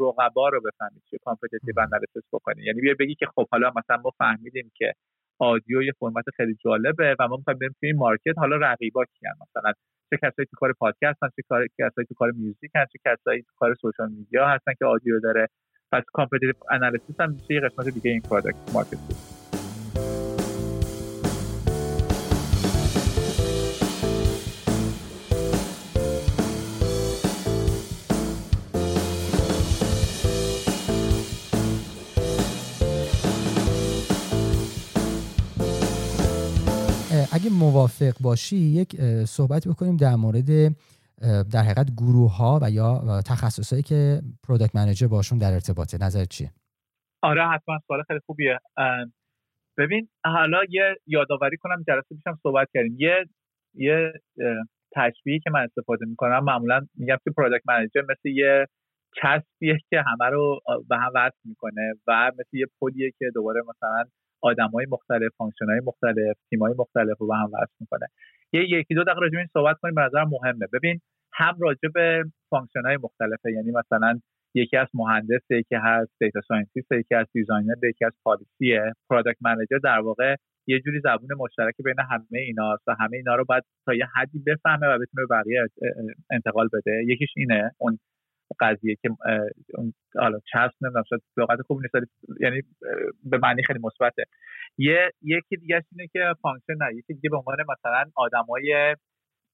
[0.01, 4.11] رقبا رو بفهمید چه competitive analysis بکنی یعنی بیای بگی که خب حالا مثلا ما
[4.19, 4.93] فهمیدیم که
[5.39, 9.73] audio یه فرمت خیلی جالبه و ما می‌خوایم بریم توی market حالا رقیبا کیان؟ مثلا
[10.11, 11.43] چه کسایی تو کار پادکست هستن چه
[11.79, 15.49] کسایی تو کار music هستن چه کسایی تو کار social media هستن که audio داره.
[15.93, 19.36] پس competitive analysis هم میشه یه قسمت دیگه این product market
[37.47, 40.51] اگه موافق باشی یک صحبت بکنیم در مورد
[41.53, 45.99] در حقیقت گروه ها و یا تخصصهایی که product manager باشون در ارتباطه.
[46.01, 46.51] نظر چیه؟
[47.23, 47.79] آره حتما.
[47.87, 48.59] سوال خیلی خوبیه.
[49.79, 52.97] ببین حالا یه یادآوری کنم جلسه پیشم صحبت کردیم.
[52.99, 53.25] یه
[53.75, 54.13] یه
[54.97, 58.67] تشبیهی که من استفاده می‌کنم معمولا میگم که product manager مثل یه
[59.23, 64.05] چسبیه که همه رو به هم وصل می‌کنه و مثل یه پلیه که دوباره مثلا
[64.43, 68.07] های مختلف function های مختلف تیم های مختلف رو به هم وصل می‌کنه.
[68.53, 70.67] یه یکی دو دقیقه راجع این صحبت کنیم به نظر مهمه.
[70.73, 71.01] ببین
[71.33, 74.21] هم راجع به function های مختلفه یعنی مثلا
[74.55, 78.93] یکی از مهندس یکی هست data scientist یکی از designer یکی از policy ه.
[79.11, 80.35] product manager در واقع
[80.67, 84.39] یه جوری زبون مشترک بین همه ایناست و همه اینا رو باید تا یه حدی
[84.47, 85.67] بفهمه و بتونه بقیه
[86.31, 87.05] انتقال بده.
[87.07, 87.99] یکیش اینه اون
[88.61, 89.09] قضیه که
[90.15, 92.63] حالا چسب نمی‌دونم شاید لغت خوب نیست یعنی
[93.25, 94.25] به معنی خیلی مثبته.
[94.79, 98.97] یه یکی دیگه اینه که function نه یکی دیگه به عنوان مثلا آدمای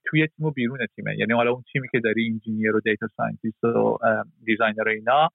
[0.04, 1.16] توی تیم و بیرون تیمه.
[1.18, 3.98] یعنی حالا اون تیمی که داری engineer و data scientist و
[4.44, 5.28] دیزاینر و اینا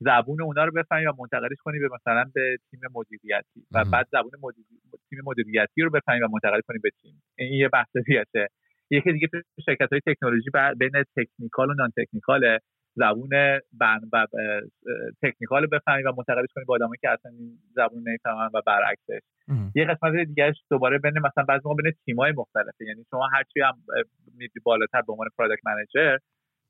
[0.00, 3.64] زبون اونا رو بفهمی و منتقلش کنی به مثلا به تیم مدیریتی.
[3.72, 4.30] و بعد زبون
[5.10, 7.22] تیم مدیریتی رو بفهمی و منتقل کنی به تیم.
[7.38, 8.24] این یه بحث دیگه
[8.90, 9.28] یکی دیگه
[9.66, 12.58] شرکت های تکنولوژی بین technical و non-technical ه
[12.94, 13.30] زبون
[13.72, 14.26] بن و
[15.22, 19.20] technical بفهمی و منتقلش کنی به آدمایی که اصلا این زبون نمی‌فهمن و برعکسش.
[19.74, 22.84] یه قسمت دیگهش دوباره بین مثلا بعضی موقع بین تیمای مختلفه.
[22.84, 23.82] یعنی شما هرچی هم
[24.36, 26.18] میری بالاتر به عنوان product manager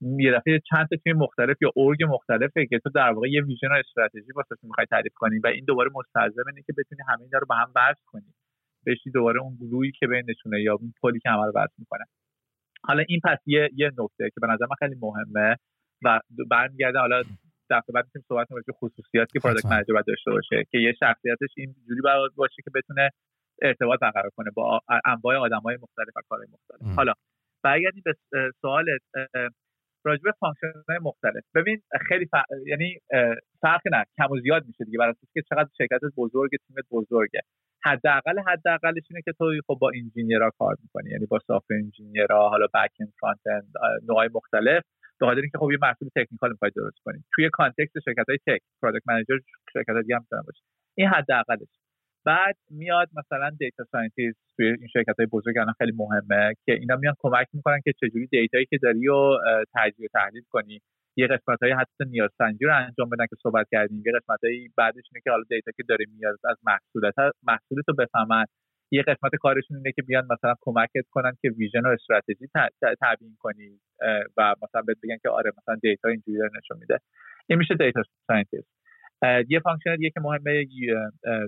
[0.00, 3.68] یه دفعه چند تا تیم مختلف یا org مختلفه که تو در واقع یه vision
[3.68, 7.38] و استراتژی واسه می‌خوای تعریف کنی و این دوباره مستلزم اینه که بتونی همه اینا
[7.38, 8.34] رو به هم وصل کنی.
[8.86, 12.04] بشی دوباره اون glue یی که بینشونه یا اون پلی که همه رو وصل می‌کنه.
[12.82, 15.56] حالا این پس یه یه نکته که به نظر من خیلی مهمه.
[16.04, 17.22] و برمیگرده حالا
[17.70, 21.50] دفعه بعد می‌تونیم صحبت کنیم خصوصیاتی که product manager باید داشته باشه که یه شخصیتش
[21.56, 23.10] این جوری باید باشه که بتونه
[23.62, 26.96] ارتباط برقرار کنه با انواع آدمای مختلف و کارهای مختلف.
[26.96, 27.12] حالا
[27.64, 28.14] برگردیم به
[28.60, 29.00] سوالت
[30.04, 31.44] راجع به function های مختلف.
[31.54, 32.34] ببین خیلی ف...
[32.66, 32.98] یعنی
[33.60, 37.40] فرق نه کم و زیاد میشه دیگه برای که چقدر شرکت بزرگ تیمت بزرگه.
[37.84, 42.39] حداقل حداقلش اینه که تو خب با engineer ها کار می‌کنی یعنی با soft engineer
[42.39, 43.72] ها حالا back end front end
[44.08, 44.84] نوعای مختلف.
[45.20, 47.24] به خاطر اینکه خب یه محصول technical می‌خوای درست کنی.
[47.34, 49.38] توی context شرکت های tech product manager
[49.72, 50.62] شرکت دیگه هم باشه.
[50.98, 51.68] این حداقلش.
[52.24, 56.96] بعد میاد مثلا data scientist توی این شرکت های بزرگ الان خیلی مهمه که اینا
[56.96, 59.38] میان کمک می‌کنن که چجوری data یی که داری و
[59.74, 60.80] تجزیه تحلیل کنی.
[61.16, 64.02] یه قسمت های حتی نیاز سنجی رو انجام بدن که صحبت کردیم.
[64.06, 67.94] یه قسمت های بعدش اینه که حالا data که داری میاد از محصولات محصولت رو
[67.94, 68.44] بفهمن.
[68.90, 72.46] یه قسمت کارشون اینه که بیان مثلا کمکت کنن که vision و استراتژی
[73.00, 73.80] تعیین کنی
[74.36, 76.98] و مثلا بهت بگن که آره مثلا data اینجوری داره نشون میده.
[77.46, 78.68] این میشه data scientist.
[79.48, 80.66] یه function دیگه که مهمه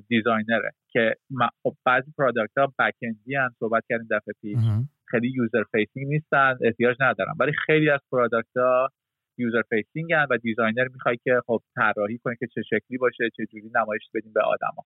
[0.08, 1.14] designer ه که
[1.62, 4.58] خب بعضی product ها back end ی هم صحبت کردیم دفعه پیش.
[5.06, 7.34] خیلی user facing نیستن احتیاج ندارن.
[7.40, 8.88] ولی خیلی از product ها
[9.38, 13.70] user facing و designer می‌خوای که خب طراحی کنه که چه شکلی باشه چه جوری
[13.74, 14.84] نمایش بدیم به آدما.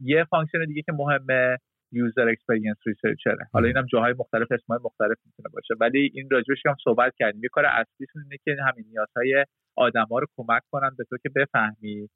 [0.00, 1.58] یه function دیگه که مهمه
[1.92, 5.74] user experience researcher ه حالا اینم جاهای مختلف اسمای مختلف می‌تونه باشه.
[5.80, 9.44] ولی این راجبش هم صحبت کردیم یه کار اصلیشون اینه که همین نیازهای
[9.76, 12.08] آدما رو کمک کنن به تو که بفهمی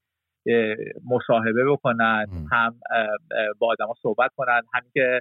[1.11, 2.80] مصاحبه بکنن هم
[3.59, 5.20] با آدما صحبت کنن همین که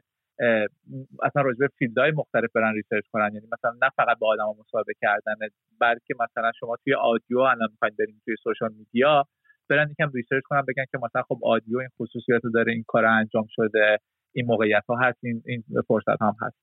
[1.23, 3.29] اصلا راجع به field های مختلف برن research کنن.
[3.33, 5.35] یعنی مثلا نه فقط با آدما مصاحبه کردن
[5.81, 9.25] بلکه مثلا شما توی audio الان می‌خواین بریم توی social media
[9.69, 13.05] برن یکم research کنن بگن که مثلا خب audio این خصوصیت رو داره این کار
[13.05, 13.99] انجام شده
[14.35, 16.55] این موقعیت ها هست این, این فرصت هم هست.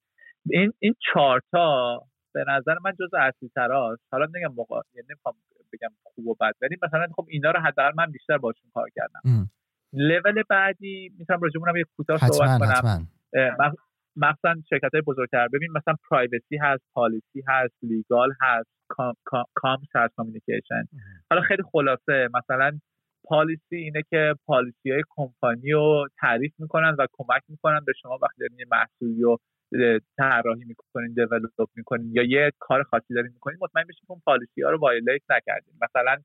[0.50, 2.00] این این چارتا
[2.34, 5.34] به نظر من جز اصلی تراست حالا نگم موقع یعنی نمی‌خوام
[5.72, 9.50] بگم خوب و بد ولی مثلا خب اینا رو حداقل من بیشتر باشون کار کردم.
[9.92, 13.08] لول بعدی می‌تونم راجع یه کوتاه صحبت کنم.
[14.16, 15.48] مثلا شرکت های بزرگتر.
[15.48, 18.70] ببین مثلا privacy هست policy هست legal هست
[19.54, 20.84] comms هست communication
[21.30, 22.78] حالا خیلی خلاصه مثلا
[23.24, 28.40] policy اینه که policy های کمپانی رو تعریف می‌کنن و کمک می‌کنن به شما وقتی
[28.40, 29.38] دارین یه محصولی رو
[30.16, 34.70] طراحی می‌کنین develop می‌کنین یا یه کار خاصی دارین می‌کنین مطمئن بشین اون policy ها
[34.70, 35.74] رو violate نکردین.
[35.82, 36.16] مثلا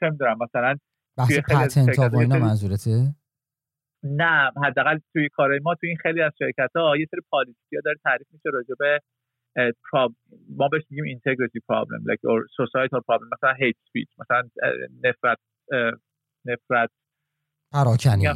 [0.00, 0.76] چه می‌دونم مثلا
[1.18, 3.14] بحث patent ها اینا منظورته؟
[4.02, 7.82] نه حداقل توی کارهای ما توی این خیلی از شرکت ها یه سری policy ها
[7.84, 9.00] داره تعریف میشه راجع به
[10.48, 14.42] ما بهش میگیم integrity problem like or societal problem مثلا hate speech مثلا
[15.04, 15.38] نفرت
[16.44, 16.90] نفرت.
[17.72, 18.26] پراکنی.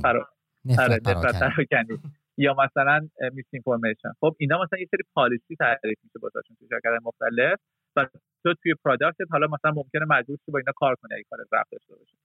[0.64, 1.98] نفرت آره، پراکنی.
[2.36, 7.58] یا مثلا misinformation خب اینا مثلا یه سری policy تعریف میشه بازشون توی شرکت مختلف.
[7.96, 8.06] و
[8.44, 11.70] تو توی product ت حالا مثلا ممکنه مجبور با اینا کار کنی اگه کارت ربط
[11.72, 12.16] داشته باشه.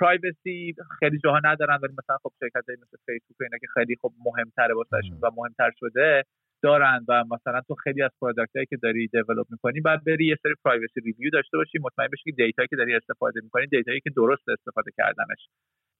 [0.00, 4.74] privacy خیلی جاها ندارن ولی مثلا خب شرکت مثل فیسبوک اینا که خیلی خب مهمتره
[4.74, 6.24] واسهشون و مهمتر شده
[6.62, 10.54] دارن و مثلا تو خیلی از product که داری develop می‌کنی بعد بری یه سری
[10.64, 14.00] privacy review داشته باشی مطمئن بشی که data یی که داری استفاده می‌کنی data یی
[14.00, 15.48] که درست استفاده کردنش.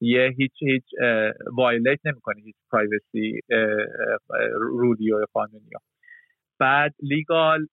[0.00, 0.84] یه هیچ هیچ
[1.56, 3.40] violate نمی‌کنی هیچ privacy
[4.61, 5.70] rule ی و قانونی.
[6.58, 7.66] بعد legal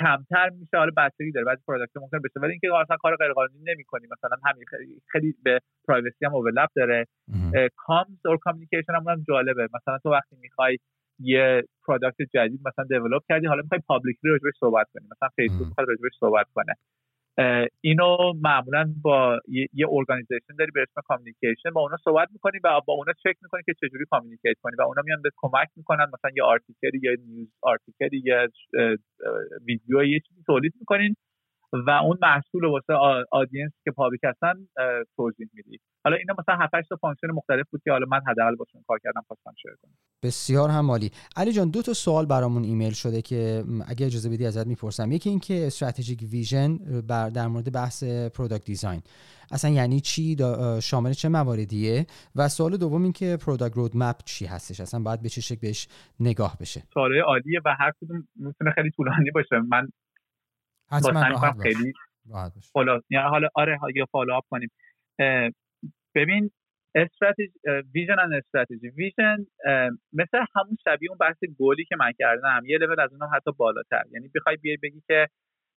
[0.00, 0.76] کمتر میشه.
[0.76, 2.40] حالا بستگی داره بعضی product ممکن بشه.
[2.40, 4.06] ولی اینکه اصلا کار غیر قانونی نمی‌کنی.
[4.06, 7.06] مثلا همین خیلی, خیلی به privacy هم overlap داره.
[7.76, 9.68] comms or communication هم جالبه.
[9.74, 10.78] مثلا تو وقتی می‌خوای
[11.20, 15.04] یه product جدید مثلا develop کردی حالا می‌خوای publicly راجبش صحبت کنی.
[15.16, 16.74] مثلا فیسبوک می‌خواد راجبش صحبت کنه.
[17.80, 22.92] اینو معمولا با یه organization داری به اسم communication با اونا صحبت می‌کنی و با
[22.94, 26.42] اونا چک می‌کنی که چجوری communicate کنی و اونا میان به کمک می‌کنن مثلا یه
[26.42, 28.48] article ی یا news article ی یا
[29.66, 31.14] ویدیو یه چیزی تولید می‌کنین
[31.72, 32.92] و اون محصول واسه
[33.30, 34.54] audience که public هستن
[35.16, 35.78] توضیح میدی.
[36.04, 39.22] حالا اینا مثلا 7 تا function مختلف بود که حالا من حداقل باشون کار کردم
[39.26, 39.92] خواستم share کنم.
[40.22, 41.10] بسیار هم عالی.
[41.36, 45.12] علی جان دو تا سوال برامون ایمیل شده که اگه اجازه بدی ازت می‌پرسم.
[45.12, 46.76] یکی اینکه strategic vision
[47.08, 49.02] بر در مورد بحث product design
[49.52, 50.36] اصلا یعنی چی؟
[50.82, 52.06] شامل چه مواردیه؟
[52.36, 55.88] و سوال دوم اینکه product roadmap چی هستش؟ اصلا باید به چه شکل بهش
[56.20, 59.58] نگاه بشه؟ سوال عالیه و هر کدوم می‌تونه خیلی طولانی باشه.
[59.68, 59.88] من
[60.90, 61.92] حتما راحت خیلی
[62.72, 63.00] follow
[63.30, 64.70] حالا آره یا follow up کنیم.
[66.14, 66.50] ببین
[66.94, 67.52] strategy
[67.94, 69.36] vision and strategy vision
[70.12, 74.02] مثل همون شبیه اون بحث گلی که من کردم یه لول از اونها حتی بالاتر.
[74.10, 75.28] یعنی بخوای بیای بگی که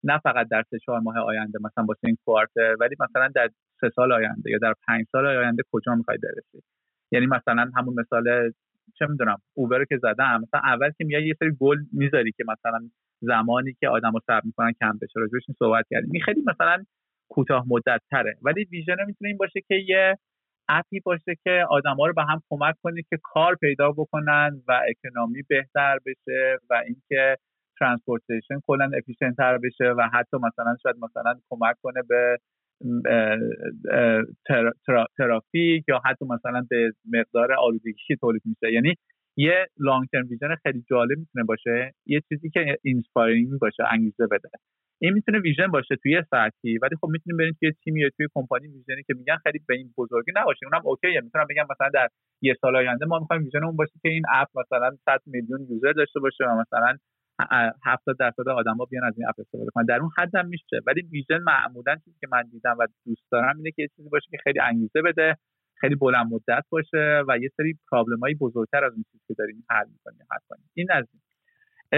[0.04, 3.50] نه فقط در سه چهار ماه آینده مثلا واسه این quarter ولی مثلا در
[3.80, 6.62] سه سال آینده یا در پنج سال آینده کجا می‌خوای برسی.
[7.12, 8.52] یعنی مثلا همون مثال
[8.98, 12.90] چه می‌دونم اوبر که زدم مثلا اول که میای یه سری گل می‌ذاری که مثلا
[13.20, 15.12] زمانی که آدمو صبر می‌کنن کم بشه.
[15.20, 16.10] راجبش صحبت کردیم.
[16.12, 16.84] این خیلی مثلا
[17.28, 20.18] کوتاه مدت تره ولی vision می‌تونه این باشه که یه
[20.68, 24.80] app ی باشه که آدما رو به هم کمک کنه که کار پیدا بکنن و
[24.88, 27.36] economy بهتر بشه و اینکه
[27.80, 32.38] transportation کلا efficient تر بشه و حتی مثلا شاید مثلا کمک کنه به
[35.18, 38.72] ترافیک یا حتی مثلا به مقدار آلودگی تولید میشه.
[38.72, 38.94] یعنی
[39.36, 44.48] یه long term vision خیلی جالب می‌تونه باشه یه چیزی که inspiring باشه انگیزه بده.
[45.02, 48.66] این می‌تونه vision باشه توی سطحی ولی خب می‌تونیم بریم توی تیمی یا توی کمپانی
[48.68, 50.66] vision ی که میگن خیلی به این بزرگی نباشه.
[50.66, 51.20] اونم okay ه.
[51.20, 52.08] می‌تونم بگم مثلا در
[52.42, 55.92] یه سال آینده ما می‌خوایم vision اون باشه که این app مثلا 100 میلیون user
[55.92, 56.96] داشته باشه و مثلا
[57.84, 59.84] 70 درصد آدما بیان از این app استفاده کنن.
[59.84, 60.80] در اون حدم میشه.
[60.86, 64.26] ولی vision معمولا چیزی که من دیدم و دوست دارم اینه که یه چیزی باشه
[64.30, 65.36] که خیلی انگیزه بده
[65.80, 69.64] خیلی بلند مدت باشه و یه سری پرابلم های بزرگتر از اون چیزی که داریم
[69.70, 70.70] حل می‌کنیم حل کنیم.
[70.74, 71.22] این از این.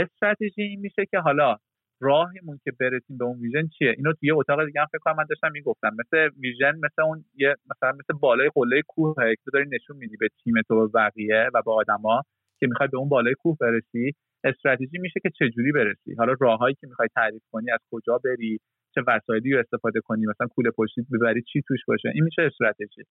[0.03, 1.57] استراتژی این میشه که حالا
[2.01, 5.25] راهمون که برسیم به اون ویژن چیه؟ اینو توی اتاق دیگه هم فکر کنم من
[5.29, 5.97] داشتم می‌گفتم.
[5.99, 10.29] مثل ویژن مثل اون یه مثلا مثل بالای قله کوه که داری نشون میدی به
[10.45, 12.23] تیم تو بقیه و به آدما
[12.61, 14.13] که می‌خوای به اون بالای کوه برسی.
[14.45, 18.59] استراتژی میشه که چه جوری برسی؟ حالا راههایی که می‌خوای تعریف کنی از کجا بری؟
[18.95, 23.03] چه وسایلی رو استفاده کنی؟ مثلا کوله پشتی ببری چی توش باشه؟ این میشه استراتژی.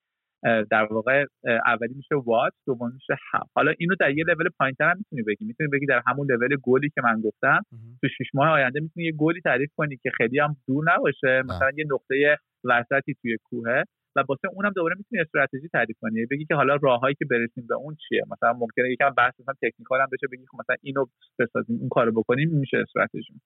[0.72, 1.26] در واقع
[1.66, 5.46] اولی میشه وات دوم میشه هم حالا اینو در یه لول پایینتر هم می‌تونی بگی.
[5.46, 7.62] می‌تونی بگی در همون لول گلی که من گفتم
[8.02, 11.42] تو شش ماه آینده می‌تونی یه گلی تعریف کنی که خیلی هم دور نباشه.
[11.46, 13.84] مثلا یه نقطه وسطی توی کوهه
[14.16, 16.26] و واسه اونم دوباره می‌تونی استراتژی تعریف کنی.
[16.32, 18.24] بگی که حالا راههایی که برسیم به اون چیه.
[18.32, 21.06] مثلا ممکنه یکم بحث مثلا تکنیکال هم بشه بگی خب مثلا اینو
[21.40, 23.42] بسازیم اون کارو بکنیم میشه استراتژی.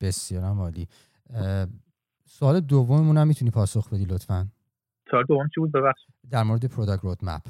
[0.00, 0.86] بسیار عالی.
[2.24, 4.46] سوال دوممون هم می‌تونی پاسخ بدی لطفا؟
[5.10, 6.14] سوال دوم چی بود؟ ببخشید.
[6.30, 7.44] در مورد product roadmap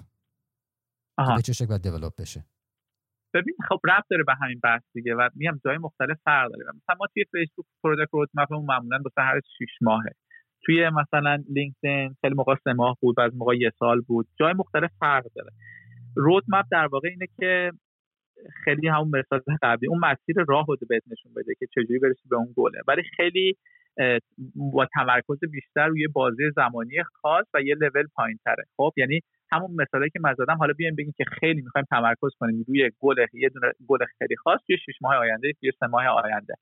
[1.37, 2.45] به چه شکل باید develop بشه؟
[3.35, 6.65] ببین خب ربط داره به همین بحث دیگه و میگم جای مختلف فرق داره.
[6.65, 10.15] مثلا ما توی فیسبوک product roadmap مون معمولا واسه هر 6 ماهه.
[10.65, 14.27] توی مثلا لینکدین خیلی موقع سه ماه بود از موقع یه سال بود.
[14.41, 15.51] جای مختلف فرق داره.
[16.17, 17.73] رود مپ در واقع اینه که
[18.65, 22.37] خیلی همون مثال قبلی اون مسیر راه رو بهت نشون بده که چجوری برسی به
[22.37, 22.79] اون گله.
[22.89, 23.57] ولی خیلی
[24.55, 29.21] با تمرکز بیشتر روی بازی زمانی خاص و یه لول پایین تره خب یعنی
[29.53, 33.27] همون مثالی که من زدم حالا بیایم بگیم که خیلی می‌خوایم تمرکز کنیم روی گل
[33.33, 36.55] یه دونه گل خیلی خاص توی 6 ماه آینده توی سه ماه آینده.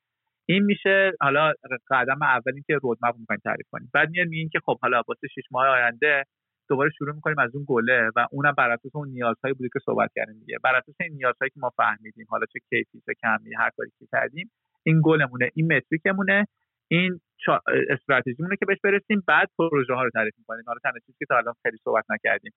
[0.51, 1.53] این میشه حالا
[1.91, 3.91] قدم اولی که رودمپ می‌خوایم تعریف کنیم.
[3.95, 6.25] بعد میاد میگیم که خب حالا واسه 6 ماه آینده
[6.69, 10.11] دوباره شروع می‌کنیم از اون گله و اونم بر اساس اون نیازهایی بوده که صحبت
[10.17, 10.59] کردیم دیگه.
[10.65, 14.07] بر اساس این نیازهایی که ما فهمیدیم حالا چه کیفی چه کمی هر کاری که
[14.13, 14.51] کردیم
[14.83, 16.47] این گلمونه این metric مونه
[16.89, 17.21] این
[17.91, 19.23] استراتژیمونه که بهش برسیم.
[19.27, 20.65] بعد پروژه ها رو تعریف می‌کنیم.
[20.67, 22.53] حالا تنها چیزی که تا الان خیلی صحبت نکردیم.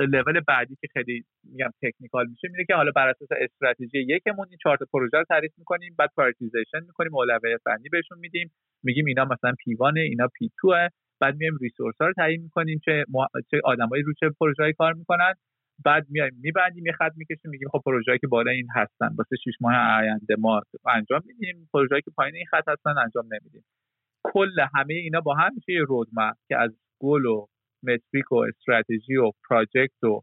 [0.00, 4.58] لول بعدی که خیلی میگم technical میشه میره که حالا بر اساس استراتژی یکمون این
[4.62, 9.52] چهار پروژه رو تعریف می‌کنیم بعد prioritization می‌کنیم اولویت فنی بهشون میدیم میگیم اینا مثلا
[9.64, 10.88] پیوانه اینا پی توه
[11.20, 13.26] بعد میایم ریسورس ها رو تعیین می‌کنیم چه مح...
[13.50, 15.34] چه آدمایی رو چه پروژه‌ای کار می‌کنن
[15.84, 19.52] بعد میایم میبندیم یه خط می‌کشیم میگیم خب پروژه‌ای که بالا این هستن واسه 6
[19.60, 23.64] ماه آینده ما انجام میدیم پروژه‌ای که پایین این خط هستن انجام نمیدیم.
[24.24, 26.70] کل همه اینا با هم میشه یه رودمپ که از
[27.00, 27.46] گل و
[27.86, 30.20] متریک و استراتژی و پراجکت و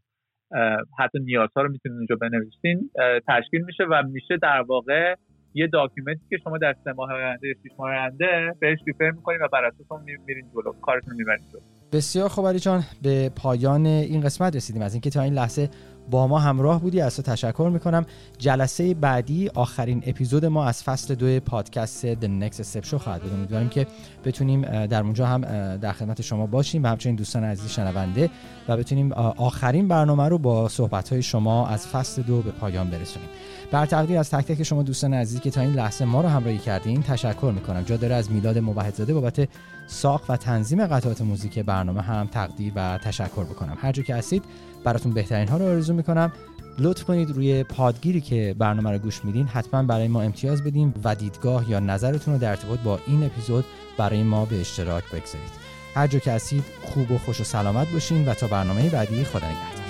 [0.98, 2.90] حتی نیازها رو می‌تونید اونجا بنویسین
[3.28, 5.14] تشکیل میشه و میشه در واقع
[5.54, 9.48] یه داکیومنتی که شما در سه ماه آینده شش ماه آینده بهش ریفر می‌کنید و
[9.52, 11.60] بر اساس اون میرین جلو کارتون می‌برید جلو.
[11.92, 14.82] بسیار خوب علی جان به پایان این قسمت رسیدیم.
[14.82, 15.68] از اینکه تا این لحظه
[16.10, 17.00] با ما همراه بودی.
[17.00, 18.06] از تو تشکر می‌کنم.
[18.38, 23.32] جلسه بعدی آخرین اپیزود ما از فصل دو پادکست The Next Step Show خواهد بود.
[23.32, 23.86] امیدواریم که
[24.24, 25.40] بتونیم در اونجا هم
[25.76, 28.30] در خدمت شما باشیم و همچنین دوستان عزیز شنونده
[28.68, 33.28] و بتونیم آخرین برنامه رو با صحبت های شما از فصل دو به پایان برسونیم.
[33.70, 36.58] بر تقدیر از تک تک شما دوستان عزیزی که تا این لحظه ما رو همراهی
[36.58, 37.82] کردین تشکر می‌کنم.
[37.82, 39.48] جا داره از میلاد موحدزاده بابت
[39.86, 43.76] ساخت و تنظیم قطعات موزیک برنامه هم تقدیر و تشکر بکنم.
[43.80, 44.44] هر جا که هستید
[44.84, 46.32] براتون بهترین ها رو آرزو می‌کنم.
[46.78, 51.14] لطف کنید روی پادگیری که برنامه رو گوش میدین حتما برای ما امتیاز بدیم و
[51.14, 53.64] دیدگاه یا نظرتون رو در ارتباط با این اپیزود
[53.96, 55.62] برای ما به اشتراک بگذارید.
[55.94, 59.46] هر جا که هستید خوب و خوش و سلامت باشین و تا برنامه بعدی خدا
[59.46, 59.81] نگهدار.